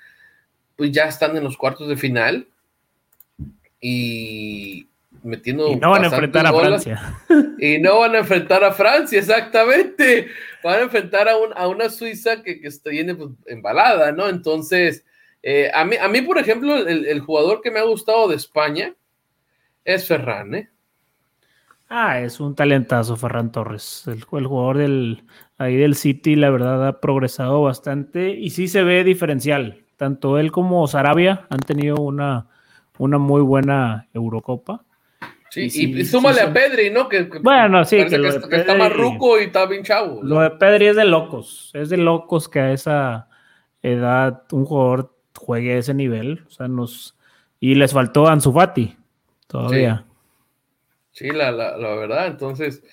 [0.77, 2.49] pues ya están en los cuartos de final
[3.81, 4.89] y
[5.23, 5.69] metiendo.
[5.69, 7.21] Y no van a enfrentar a Francia.
[7.61, 10.29] Y no van a enfrentar a Francia, exactamente.
[10.63, 14.29] Van a enfrentar a, a una Suiza que, que está bien pues, embalada, ¿no?
[14.29, 15.05] Entonces,
[15.43, 18.95] eh, a, mí, a mí, por ejemplo, el, jugador que me ha gustado de España
[19.85, 20.71] es Ferran, ¿eh?
[21.89, 25.25] Ah, es un talentazo Ferran Torres, el, el, jugador del,
[25.57, 29.85] ahí del City, la verdad ha progresado bastante y sí se ve diferencial.
[29.97, 32.47] Tanto él como Sarabia han tenido una,
[32.99, 34.85] una muy buena Eurocopa.
[35.71, 37.09] Sí, y, súmale a Pedri, ¿no?
[37.09, 40.21] Que, bueno, sí, que, está más ruco y está bien chavo.
[40.23, 43.29] Lo de Pedri es de locos, es de locos que a esa
[43.83, 46.45] edad un jugador juegue a ese nivel.
[46.47, 47.17] O sea, nos.
[47.61, 48.97] Y les faltó Ansu Fati
[49.47, 50.05] todavía.
[51.13, 52.29] Sí, la, la, la, verdad.
[52.29, 52.85] Entonces,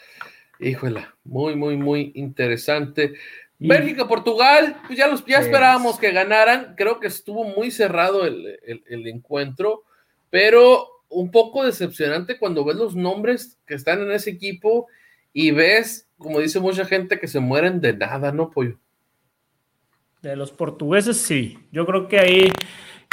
[0.60, 3.14] híjole, muy, muy, muy interesante.
[3.58, 6.74] Bélgica, Portugal, pues ya, los, ya esperábamos que ganaran.
[6.76, 9.84] Creo que estuvo muy cerrado el, el, encuentro,
[10.30, 14.88] pero un poco decepcionante cuando ves los nombres que están en ese equipo
[15.32, 18.78] y ves, como dice mucha gente, que se mueren de nada, ¿no, Pollo?
[20.22, 21.58] De los portugueses, sí.
[21.72, 22.52] Yo creo que ahí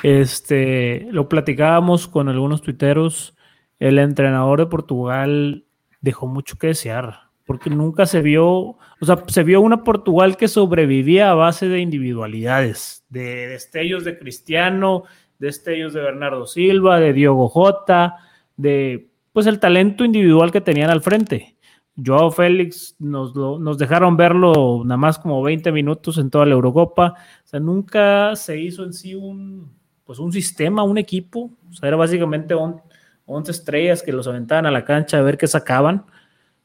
[0.03, 3.37] este, lo platicábamos con algunos tuiteros.
[3.79, 5.65] El entrenador de Portugal
[6.01, 10.49] dejó mucho que desear, porque nunca se vio, o sea, se vio una Portugal que
[10.49, 15.05] sobrevivía a base de individualidades, de destellos de Cristiano,
[15.43, 18.17] destellos de Bernardo Silva, de Diogo Jota,
[18.57, 21.57] de pues el talento individual que tenían al frente.
[22.03, 27.15] Joao Félix nos, nos dejaron verlo nada más como 20 minutos en toda la Eurocopa.
[27.45, 29.71] O sea, nunca se hizo en sí un,
[30.05, 31.51] pues un sistema, un equipo.
[31.71, 35.47] O sea, era básicamente 11 estrellas que los aventaban a la cancha a ver qué
[35.47, 36.07] sacaban.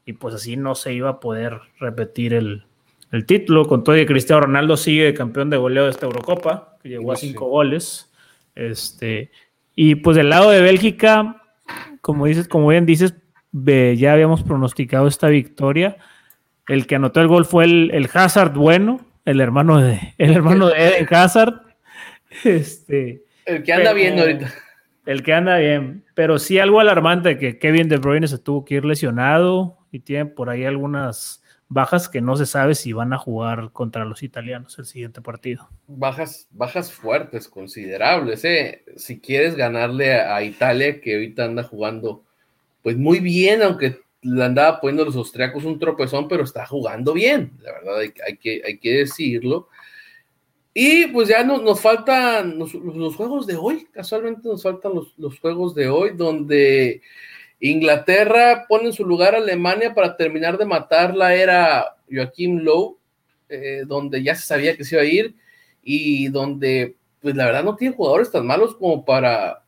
[0.06, 2.64] Y pues así no se iba a poder repetir el,
[3.26, 3.66] título.
[3.66, 7.16] Con todo y Cristiano Ronaldo sigue campeón de goleo de esta Eurocopa, que llegó a
[7.16, 8.07] cinco goles.
[8.58, 9.30] Este,
[9.76, 11.42] y pues del lado de Bélgica,
[12.00, 13.14] como dices, como bien dices,
[13.52, 15.96] ya habíamos pronosticado esta victoria.
[16.66, 20.88] El que anotó el gol fue el, Hazard bueno, el hermano de, el hermano de
[20.88, 21.54] Eden Hazard.
[22.44, 24.52] Este, el que anda bien ahorita.
[25.06, 26.04] El que anda bien.
[26.12, 30.26] Pero sí algo alarmante que Kevin De Bruyne se tuvo que ir lesionado y tiene
[30.26, 34.78] por ahí algunas bajas que no se sabe si van a jugar contra los italianos
[34.78, 35.68] el siguiente partido.
[35.86, 38.84] Bajas, bajas fuertes, considerables, ¿eh?
[38.96, 42.24] Si quieres ganarle a Italia, que ahorita anda jugando
[42.82, 47.52] pues muy bien, aunque le andaba poniendo los austriacos un tropezón, pero está jugando bien,
[47.62, 49.68] la verdad hay, que, hay que decirlo.
[50.74, 52.72] Y pues ya no, nos faltan los,
[53.16, 57.02] juegos de hoy, casualmente nos faltan los, juegos de hoy, donde
[57.60, 62.98] Inglaterra pone en su lugar a Alemania para terminar de matar la era Joaquim Lowe,
[63.48, 65.34] eh, donde ya se sabía que se iba a ir
[65.82, 69.64] y donde pues la verdad no tiene jugadores tan malos como para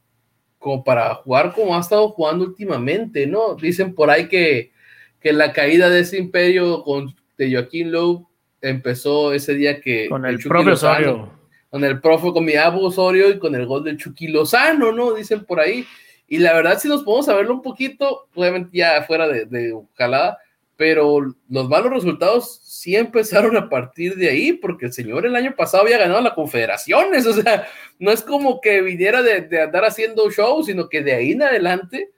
[0.59, 3.55] como para jugar como ha estado jugando últimamente, ¿no?
[3.55, 4.73] Dicen por ahí que,
[5.19, 8.27] que la caída de ese imperio con, de Joaquín Lowe
[8.61, 10.09] empezó ese día que...
[10.09, 11.31] Con el, propio Osorio.
[11.71, 15.15] Con el profe, con mi abu Osorio y con el gol del Chucky Lozano, ¿no?
[15.15, 15.87] Dicen por ahí.
[16.31, 20.39] Y la verdad, si nos podemos saberlo un poquito, obviamente ya fuera de, de jalada,
[20.81, 21.19] pero
[21.51, 25.83] los malos resultados sí empezaron a partir de ahí, porque el señor el año pasado
[25.83, 27.67] había ganado la Confederaciones, o sea,
[27.99, 32.13] no es como que viniera de, andar haciendo shows, sino que de ahí en adelante,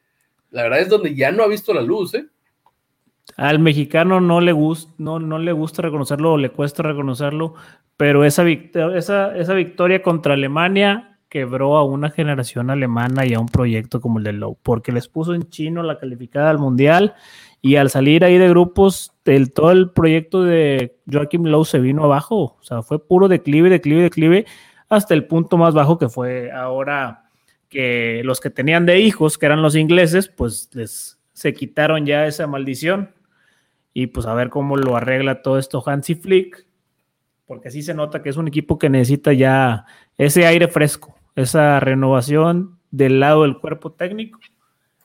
[0.53, 2.27] la verdad es donde ya no ha visto la luz, ¿eh?
[3.37, 7.55] Al mexicano no le, gusta, no, no le gusta reconocerlo o le cuesta reconocerlo,
[7.97, 13.49] pero esa, esa, esa victoria contra Alemania quebró a una generación alemana y a un
[13.49, 17.15] proyecto como el de Low, porque les puso en chino la calificada al mundial
[17.63, 22.05] y al salir ahí de grupos, el, todo el proyecto de Joaquim Lowe se vino
[22.05, 22.59] abajo.
[22.61, 24.45] O sea, fue puro declive, declive, declive,
[24.91, 27.31] hasta el punto más bajo que fue ahora
[27.71, 32.27] que los que tenían de hijos, que eran los ingleses, pues les se quitaron ya
[32.27, 33.15] esa maldición.
[33.95, 36.67] Y pues a ver cómo lo arregla todo esto Hansi Flick,
[37.47, 39.87] porque así se nota que es un equipo que necesita ya
[40.19, 44.39] ese aire fresco, esa renovación del lado del cuerpo técnico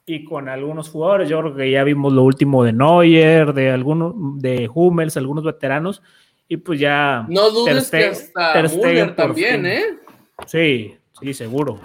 [0.05, 1.29] y con algunos jugadores.
[1.29, 6.01] Yo creo que ya vimos lo último de Neuer, de algunos, de Hummels, algunos veteranos,
[6.47, 7.25] y pues ya.
[7.29, 9.83] No dudes que hasta Müller también, ¿eh?
[10.45, 11.79] Sí, sí, seguro.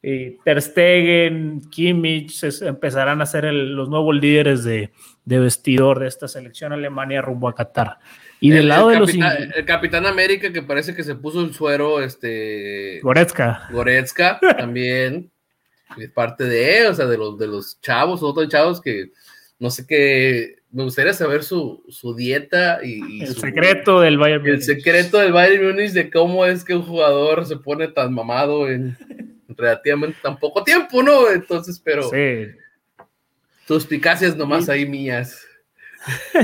[0.00, 4.92] Y Ter Stegen, Kimmich empezarán a ser los nuevos líderes de,
[5.24, 7.98] vestidor de esta selección Alemania rumbo a Qatar.
[8.40, 9.14] Y del lado de los.
[9.14, 13.00] El Capitán América que parece que se puso el suero, este.
[13.02, 13.68] Goretzka.
[13.70, 15.30] Goretzka también
[15.96, 19.12] es parte de, o sea, de los, de los chavos, otros chavos que
[19.58, 21.82] no sé qué, me gustaría saber su,
[22.16, 24.56] dieta y, el secreto del Bayern Munich.
[24.56, 28.68] El secreto del Bayern Munich de cómo es que un jugador se pone tan mamado
[28.68, 28.96] en
[29.48, 31.30] relativamente tan poco tiempo, ¿no?
[31.30, 32.10] Entonces, pero...
[32.10, 32.48] Sí.
[33.66, 35.44] Suspicacias nomás ahí mías.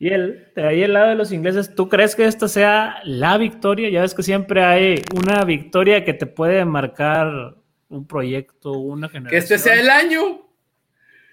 [0.00, 3.36] y el, de ahí el lado de los ingleses, ¿tú crees que esta sea la
[3.36, 3.90] victoria?
[3.90, 7.56] Ya ves que siempre hay una victoria que te puede marcar
[7.90, 9.30] un proyecto, una generación.
[9.30, 10.40] Que este sea el año.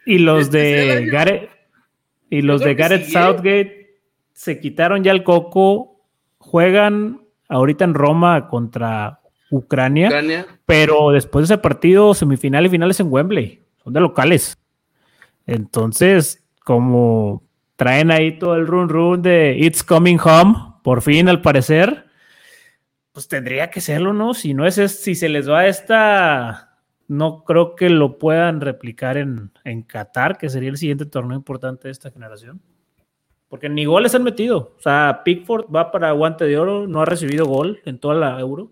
[0.06, 1.50] Y los este de Gareth,
[2.30, 3.12] y los de Gareth ¿eh?
[3.12, 4.02] Southgate
[4.34, 6.02] se quitaron ya el coco,
[6.38, 13.08] juegan ahorita en Roma contra Ucrania, pero después de ese partido, semifinal y finales en
[13.10, 14.58] Wembley, son de locales.
[15.46, 17.47] Entonces, como
[17.78, 22.08] traen ahí todo el run run de It's Coming Home, por fin al parecer,
[23.13, 24.34] pues tendría que serlo, ¿no?
[24.34, 29.52] Si no es, si se les va esta, no creo que lo puedan replicar en,
[29.63, 32.62] en Qatar, que sería el siguiente torneo importante de esta generación.
[33.48, 34.76] Porque ni goles han metido.
[34.78, 38.40] O sea, Pickford va para guante de oro, no ha recibido gol en toda la
[38.40, 38.72] Euro.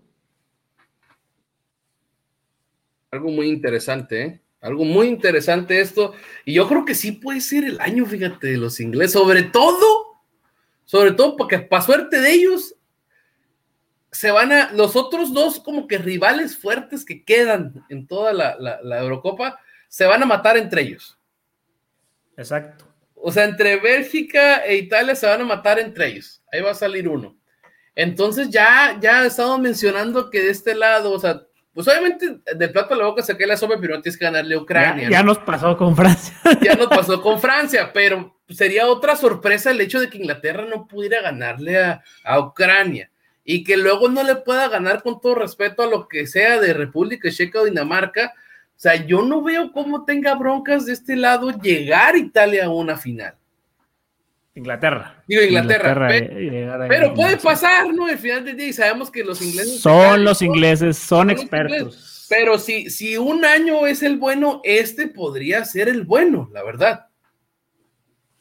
[3.10, 4.40] Algo muy interesante, ¿eh?
[4.60, 6.14] Algo muy interesante esto.
[6.44, 9.12] Y yo creo que sí puede ser el año, fíjate, de los ingleses.
[9.12, 10.20] Sobre todo,
[10.84, 12.74] sobre todo porque para suerte de ellos,
[14.10, 18.56] se van a, los otros dos como que rivales fuertes que quedan en toda la,
[18.58, 21.18] la Eurocopa, se van a matar entre ellos.
[22.36, 22.86] Exacto.
[23.14, 26.42] O sea, entre Bélgica e Italia se van a matar entre ellos.
[26.52, 27.36] Ahí va a salir uno.
[27.94, 32.72] Entonces ya, ya he estado mencionando que de este lado, o sea, pues obviamente del
[32.72, 35.10] plato a la boca saqué la sopa, pero no tienes que ganarle a Ucrania.
[35.10, 36.34] Ya, nos pasó con Francia.
[36.62, 40.88] Ya nos pasó con Francia, pero sería otra sorpresa el hecho de que Inglaterra no
[40.88, 43.10] pudiera ganarle a, a Ucrania
[43.44, 46.72] y que luego no le pueda ganar con todo respeto a lo que sea de
[46.72, 48.32] República Checa o Dinamarca.
[48.70, 52.96] O sea, yo no veo cómo tenga broncas de este lado llegar Italia a una
[52.96, 53.34] final.
[54.56, 55.22] Inglaterra.
[55.28, 56.08] Digo Inglaterra.
[56.88, 58.06] pero, puede pasar, ¿no?
[58.06, 59.80] Al final del día y sabemos que los ingleses.
[59.80, 62.26] Son los ingleses, son, expertos.
[62.30, 67.08] pero si, si un año es el bueno, este podría ser el bueno, la verdad.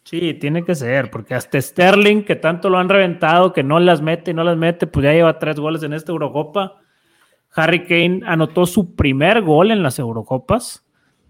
[0.06, 4.02] Sí, tiene que ser, porque hasta Sterling, que tanto lo han reventado, que no las
[4.02, 6.78] mete y no las mete, pues ya lleva tres goles en esta Eurocopa.
[7.52, 10.86] Harry Kane anotó su primer gol en las Eurocopas.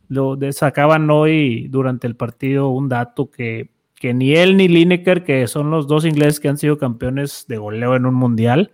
[0.10, 3.75] Lo sacaban hoy durante el partido un dato que
[4.06, 7.58] que ni él ni Lineker, que son los dos ingleses que han sido campeones de
[7.58, 8.72] goleo en un mundial,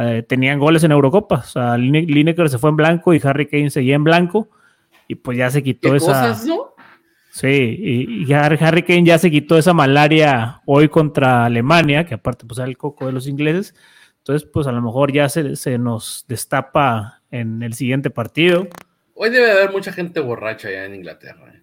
[0.00, 1.40] eh, tenían goles en Eurocopa.
[1.40, 4.48] O sea, Lineker se fue en blanco y Harry Kane seguía en blanco
[5.08, 6.34] y pues ya se quitó esa.
[7.32, 12.58] Sí, y, Harry Kane ya se quitó esa malaria hoy contra Alemania, que aparte pues
[12.58, 13.74] era el coco de los ingleses.
[14.20, 18.68] Entonces, pues a lo mejor ya se, se nos destapa en el siguiente partido.
[19.12, 21.52] Hoy debe haber mucha gente borracha ya en Inglaterra.
[21.54, 21.62] ¿eh?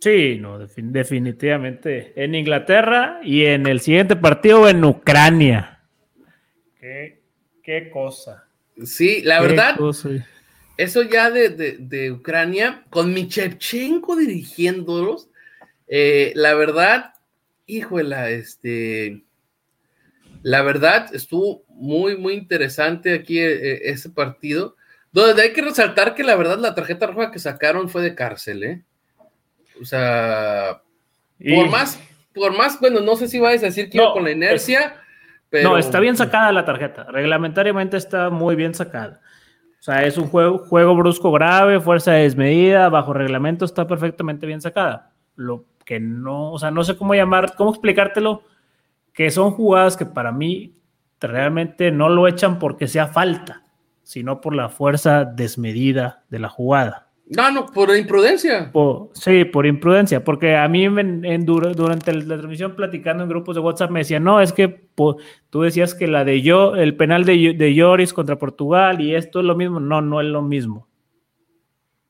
[0.00, 5.82] Sí, no, definitivamente en Inglaterra y en el siguiente partido en Ucrania.
[6.80, 7.20] Qué,
[7.62, 8.48] qué cosa.
[8.82, 9.76] Sí, la verdad,
[10.78, 15.28] eso ya de, Ucrania, con Michevchenko dirigiéndolos,
[15.86, 17.12] eh, la verdad,
[17.66, 19.24] híjola, este,
[20.42, 24.76] la verdad estuvo muy, muy interesante aquí eh, ese partido,
[25.12, 28.64] donde hay que resaltar que la verdad la tarjeta roja que sacaron fue de cárcel,
[28.64, 28.84] ¿eh?
[29.80, 30.82] O sea,
[31.38, 32.00] por más,
[32.34, 34.96] por más, bueno, no sé si vais a decir que iba con la inercia,
[35.48, 35.70] pero...
[35.70, 37.04] No, está bien sacada la tarjeta.
[37.04, 39.20] Reglamentariamente está muy bien sacada.
[39.78, 44.60] O sea, es un juego, juego brusco grave, fuerza desmedida, bajo reglamento está perfectamente bien
[44.60, 45.12] sacada.
[45.36, 48.42] Lo que no, o sea, no sé cómo llamar, cómo explicártelo,
[49.14, 50.76] que son jugadas que para mí
[51.18, 53.64] realmente no lo echan porque sea falta,
[54.02, 57.09] sino por la fuerza desmedida de la jugada.
[57.36, 58.72] No, no, por imprudencia.
[59.14, 63.92] sí, por imprudencia, porque a mí en, durante la transmisión platicando en grupos de WhatsApp
[63.92, 64.88] me decían, no, es que
[65.48, 69.38] tú decías que la de yo, el penal de, de Lloris contra Portugal y esto
[69.38, 69.78] es lo mismo.
[69.78, 70.88] No, no es lo mismo.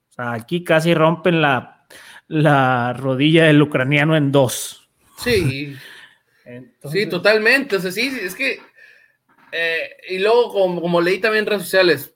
[0.09, 1.87] O sea, aquí casi rompen la,
[2.27, 4.89] la rodilla del ucraniano en dos.
[5.19, 5.77] Sí.
[6.91, 7.77] Sí, totalmente.
[7.77, 8.59] O sea, sí, es que.
[9.53, 12.13] Eh, y luego, como, como leí también en redes sociales,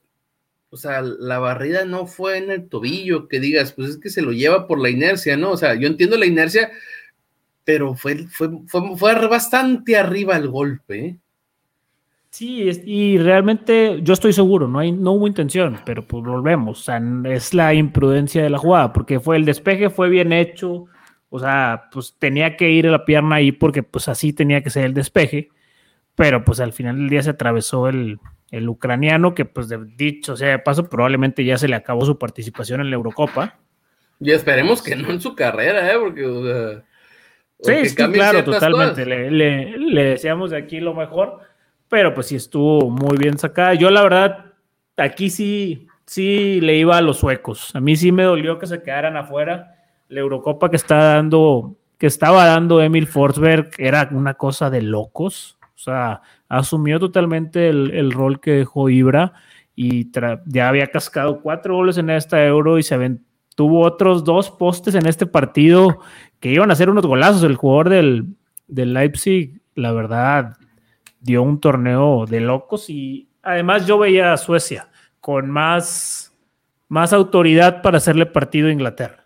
[0.69, 4.21] o sea, la barrida no fue en el tobillo, que digas, pues es que se
[4.21, 5.51] lo lleva por la inercia, ¿no?
[5.51, 6.71] O sea, yo entiendo la inercia,
[7.63, 11.05] pero fue, fue, fue, bastante arriba el golpe.
[11.05, 11.17] ¿eh?
[12.29, 16.83] Sí, y realmente yo estoy seguro, no, hay, no hubo intención, pero pues volvemos, o
[16.83, 20.87] sea, es la imprudencia de la jugada, porque fue el despeje, fue bien hecho,
[21.29, 24.69] o sea, pues tenía que ir a la pierna ahí porque pues así tenía que
[24.69, 25.47] ser el despeje,
[26.15, 28.19] pero pues al final del día se atravesó el,
[28.55, 32.17] el ucraniano, que pues de dicho sea de paso, probablemente ya se le acabó su
[32.17, 33.57] participación en la Eurocopa.
[34.19, 35.97] Y esperemos que no en su carrera, ¿eh?
[35.99, 36.81] Porque,
[37.59, 39.05] sí, claro, totalmente.
[39.05, 41.39] Le, deseamos de aquí lo mejor,
[41.89, 43.73] pero pues sí estuvo muy bien sacada.
[43.73, 44.53] Yo la verdad,
[44.95, 47.75] aquí sí, sí le iba a los suecos.
[47.75, 52.07] A mí sí me dolió que se quedaran afuera, la Eurocopa que está dando, que
[52.07, 55.57] estaba dando Emil Forsberg era una cosa de locos.
[55.75, 56.21] O sea,
[56.57, 59.33] asumió totalmente el, rol que dejó Ibra
[59.75, 60.09] y
[60.45, 63.19] ya había cascado cuatro goles en esta Euro y se
[63.55, 65.99] tuvo otros dos postes en este partido
[66.39, 67.43] que iban a ser unos golazos.
[67.43, 68.35] El jugador del,
[68.67, 70.57] del Leipzig, la verdad,
[71.19, 74.89] dio un torneo de locos y además yo veía a Suecia
[75.19, 76.33] con más,
[76.87, 79.24] más autoridad para hacerle partido a Inglaterra.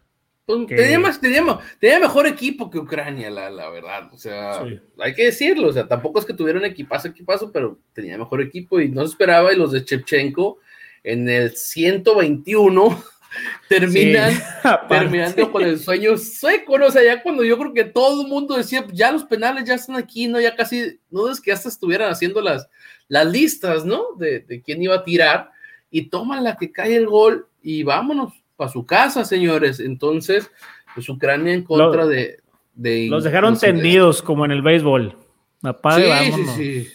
[0.50, 4.10] Pues, tenía, mejor equipo que Ucrania, la, la verdad.
[4.12, 4.64] O sea,
[4.98, 5.68] hay que decirlo.
[5.68, 9.02] O sea, tampoco es que tuviera un equipazo, equipazo, pero tenía mejor equipo y no
[9.06, 9.54] se esperaba.
[9.54, 10.58] Y los de Chevchenko
[11.04, 13.04] en el 121
[13.70, 14.34] terminan
[14.90, 16.80] terminando con el sueño seco.
[16.80, 16.88] ¿no?
[16.88, 19.76] O sea, ya cuando yo creo que todo el mundo decía, ya los penales ya
[19.76, 20.42] están aquí, ¿no?
[20.42, 22.68] Ya casi, no es que hasta estuvieran haciendo las,
[23.08, 24.16] las listas, ¿no?
[24.18, 25.52] De, de quién iba a tirar.
[25.92, 29.80] Y toma la que cae el gol y vámonos para su casa, señores.
[29.80, 30.52] Entonces,
[30.94, 32.40] pues Ucrania en contra de,
[32.76, 35.16] Los dejaron tendidos como en el béisbol.
[35.64, 36.88] sí, sí, sí.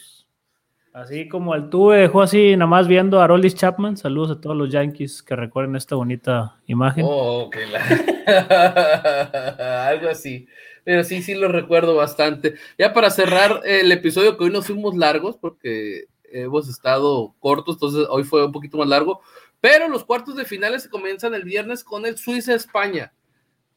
[0.92, 3.96] Así como el tuve dejó así, nada más viendo a Roldis Chapman.
[3.96, 7.04] Saludos a todos los Yankees que recuerden esta bonita imagen.
[7.08, 7.50] Oh,
[9.88, 10.46] Algo así.
[10.84, 12.56] Pero sí, sí lo recuerdo bastante.
[12.78, 18.06] Ya para cerrar el episodio, que hoy nos fuimos largos porque hemos estado cortos, entonces
[18.10, 19.22] hoy fue un poquito más largo.
[19.64, 23.14] Pero los cuartos de finales se comienzan el viernes con el Suiza-España.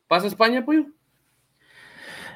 [0.10, 0.88] ¿Pasa España, Puyo?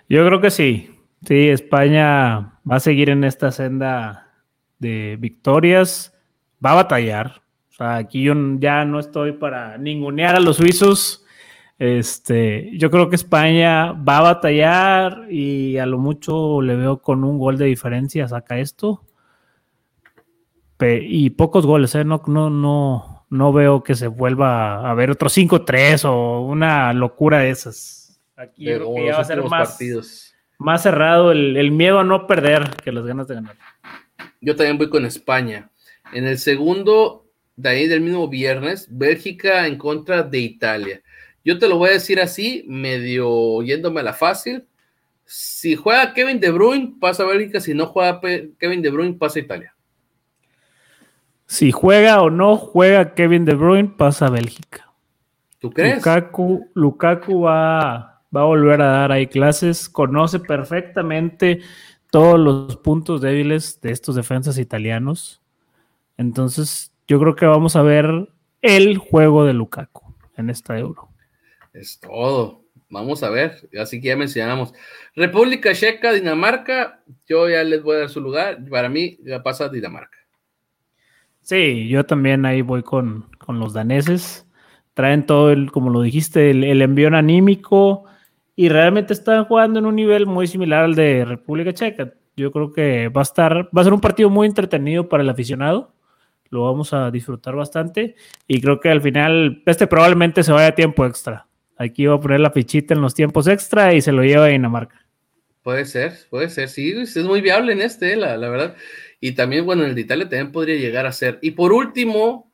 [0.07, 0.97] Yo creo que sí.
[1.27, 4.45] Sí, España va a seguir en esta senda
[4.79, 6.17] de victorias.
[6.65, 7.41] Va a batallar.
[7.71, 11.25] O sea, aquí yo ya no estoy para ningunear a los suizos.
[11.77, 17.25] Este, yo creo que España va a batallar y a lo mucho le veo con
[17.25, 19.03] un gol de diferencia saca esto.
[20.79, 22.05] y pocos goles, ¿eh?
[22.05, 27.39] No, no, no, no veo que se vuelva a ver otro 5-3 o una locura
[27.39, 28.21] de esas.
[28.35, 29.79] Aquí creo que ya va a ser más,
[30.57, 33.55] más cerrado el, miedo a no perder que las ganas de ganar.
[34.41, 35.71] Yo también voy con España.
[36.11, 37.25] En el segundo,
[37.55, 41.01] de ahí del mismo viernes, Bélgica en contra de Italia.
[41.45, 44.65] Yo te lo voy a decir así, medio yéndome a la fácil.
[45.23, 47.61] Si juega Kevin De Bruyne, pasa Bélgica.
[47.61, 48.19] Si no juega
[48.59, 49.73] Kevin De Bruyne, pasa Italia.
[51.51, 54.89] Si juega o no juega Kevin De Bruyne, pasa a Bélgica.
[55.59, 55.97] ¿Tú crees?
[55.97, 61.59] Lukaku, Lukaku va, va a volver a dar ahí clases, conoce perfectamente
[62.09, 65.41] todos los puntos débiles de estos defensas italianos.
[66.15, 68.29] Entonces, yo creo que vamos a ver
[68.61, 71.09] el juego de Lukaku en esta euro.
[71.73, 72.61] Es todo.
[72.89, 73.67] Vamos a ver.
[73.77, 74.73] Así que ya mencionamos.
[75.17, 77.03] República Checa, Dinamarca.
[77.27, 78.63] Yo ya les voy a dar su lugar.
[78.69, 80.20] Para mí, ya pasa Dinamarca.
[81.51, 84.47] Sí, yo también ahí voy con, los daneses.
[84.93, 88.05] Traen todo el, como lo dijiste, el, envío anímico
[88.55, 92.13] y realmente están jugando en un nivel muy similar al de República Checa.
[92.37, 95.29] Yo creo que va a estar, va a ser un partido muy entretenido para el
[95.29, 95.93] aficionado.
[96.49, 98.15] Lo vamos a disfrutar bastante
[98.47, 101.47] y creo que al final este probablemente se vaya a tiempo extra.
[101.75, 104.47] Aquí va a poner la fichita en los tiempos extra y se lo lleva a
[104.47, 105.05] Dinamarca.
[105.63, 108.75] Puede ser, puede ser, sí, es muy viable en este, la, la verdad.
[109.23, 111.37] Y también, bueno, el de Italia también podría llegar a ser.
[111.41, 112.51] Y por último,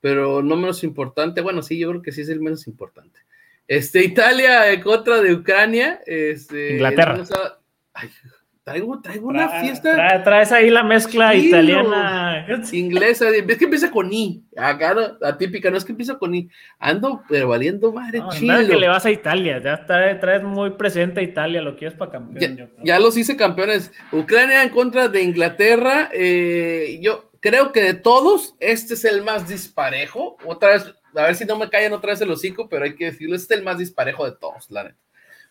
[0.00, 3.20] pero no menos importante, bueno, sí, yo creo que sí es el menos importante.
[3.68, 6.00] Este, Italia en contra de Ucrania.
[6.06, 7.22] Este, Inglaterra.
[8.68, 10.22] Traigo, traigo una fiesta.
[10.22, 12.46] traes ahí la mezcla italiana.
[12.72, 14.42] Inglesa, es que empieza con I.
[14.56, 16.48] Acá, la típica, no es que empieza con I.
[16.78, 18.66] Ando, pero valiendo madre, no, chido.
[18.66, 22.12] que le vas a Italia, ya está, traes muy presente a Italia, lo quieres para
[22.12, 22.70] campeón.
[22.84, 23.92] Ya, los hice campeones.
[24.12, 26.10] Ucrania en contra de Inglaterra.
[26.12, 30.36] Eh, yo creo que de todos, este es el más disparejo.
[30.44, 33.06] Otra vez, a ver si no me callan otra vez el hocico, pero hay que
[33.06, 34.96] decirlo, este es el más disparejo de todos, la neta.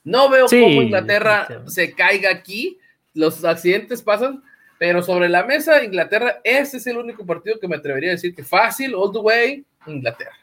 [0.03, 2.80] No veo cómo Inglaterra se caiga aquí.
[3.18, 4.43] Los accidentes pasan,
[4.78, 8.36] pero sobre la mesa, Inglaterra, ese es el único partido que me atrevería a decir
[8.36, 10.38] que fácil, all the way, Inglaterra.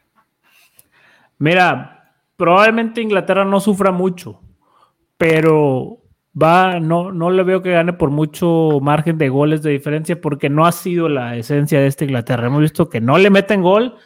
[1.39, 4.41] Mira, probablemente Inglaterra no sufra mucho,
[5.17, 6.01] pero
[6.41, 10.51] va, no, no le veo que gane por mucho margen de goles de diferencia porque
[10.51, 12.47] no ha sido la esencia de esta Inglaterra.
[12.47, 13.97] Hemos visto que no le meten gol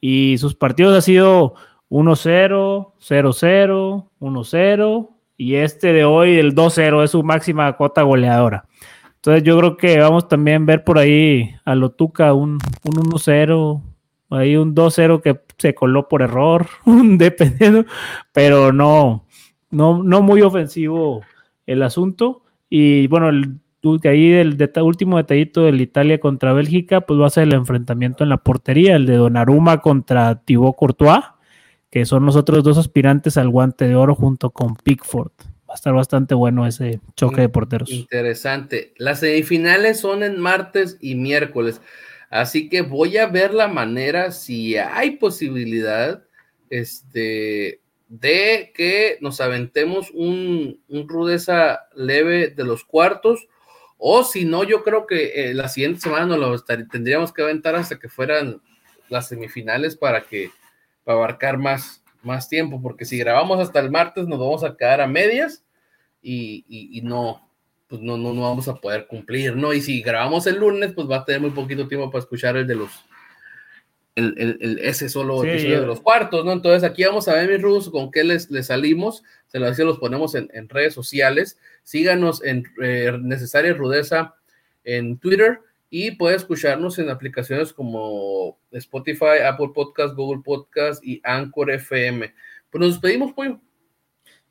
[0.00, 1.54] y sus partidos han sido
[1.88, 8.66] 1-0, 0-0, 1-0 y este de hoy, el 2-0, es su máxima cota goleadora.
[9.14, 13.82] Entonces yo creo que vamos también a ver por ahí a Lotuca un, un 1-0,
[14.30, 17.84] ahí un 2-0 que se coló por error, dependiendo,
[18.32, 19.24] pero no,
[19.70, 21.22] no, no muy ofensivo
[21.66, 22.42] el asunto.
[22.68, 23.60] Y bueno, el,
[24.04, 24.32] ahí
[24.82, 28.96] último detallito del Italia contra Bélgica, pues va a ser el enfrentamiento en la portería,
[28.96, 31.20] el de Donnarumma contra Thibaut Courtois,
[31.90, 35.32] que son los otros dos aspirantes al guante de oro junto con Pickford.
[35.68, 37.90] Va a estar bastante bueno ese choque de porteros.
[37.90, 38.94] Interesante.
[38.96, 41.80] Las semifinales son en martes y miércoles.
[42.30, 46.22] Así que voy a ver la manera, si hay posibilidad,
[46.70, 53.48] este, de que nos aventemos un, rudeza leve de los cuartos,
[53.96, 57.74] o si no, yo creo que eh, la siguiente semana nos lo tendríamos que aventar
[57.74, 58.62] hasta que fueran
[59.08, 60.50] las semifinales para que
[61.08, 65.00] para abarcar más, más tiempo, porque si grabamos hasta el martes nos vamos a quedar
[65.00, 65.64] a medias
[66.20, 67.50] y, no,
[67.86, 69.72] pues no, no, no vamos a poder cumplir, ¿no?
[69.72, 72.66] Y si grabamos el lunes, pues va a tener muy poquito tiempo para escuchar el
[72.66, 72.90] de los,
[74.16, 76.52] el, ese solo episodio de los cuartos, ¿no?
[76.52, 79.98] Entonces aquí vamos a ver, mis rudos, con qué les, les salimos, se los, los
[79.98, 84.34] ponemos en, redes sociales, síganos en eh, Necesaria Rudeza
[84.84, 91.70] en Twitter y puede escucharnos en aplicaciones como Spotify, Apple Podcast, Google Podcast y Anchor
[91.70, 92.32] FM.
[92.70, 93.60] Pues nos despedimos, Pollo.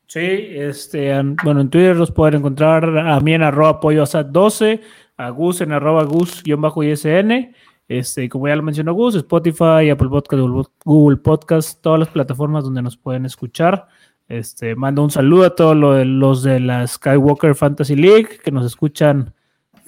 [0.06, 1.12] Sí, este,
[1.44, 4.80] bueno, en Twitter los pueden encontrar a mí en arroba pollo 12,
[5.18, 7.54] a Gus en arroba Gus-ISN.
[7.88, 10.42] Este, como ya lo mencionó Gus, Spotify, Apple Podcast,
[10.84, 13.86] Google Podcast, todas las plataformas donde nos pueden escuchar.
[14.28, 19.34] Este, mando un saludo a todos los de la Skywalker Fantasy League que nos escuchan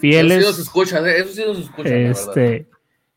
[0.01, 0.39] fieles.
[0.39, 1.19] Eso sí nos escuchan, ¿eh?
[1.19, 1.93] eso sí nos escuchan.
[1.93, 2.69] Este,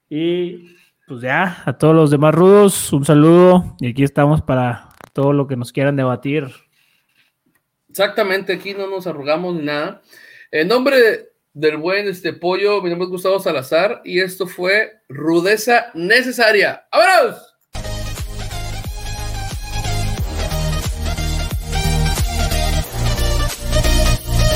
[0.10, 0.76] y
[1.08, 5.48] pues ya, a todos los demás rudos, un saludo y aquí estamos para todo lo
[5.48, 6.48] que nos quieran debatir.
[7.90, 10.02] Exactamente, aquí no nos arrugamos ni nada.
[10.52, 12.82] En nombre del buen este pollo.
[12.82, 16.88] Mi nombre es Gustavo Salazar y esto fue Rudeza Necesaria.
[16.92, 17.53] ¡Vámonos!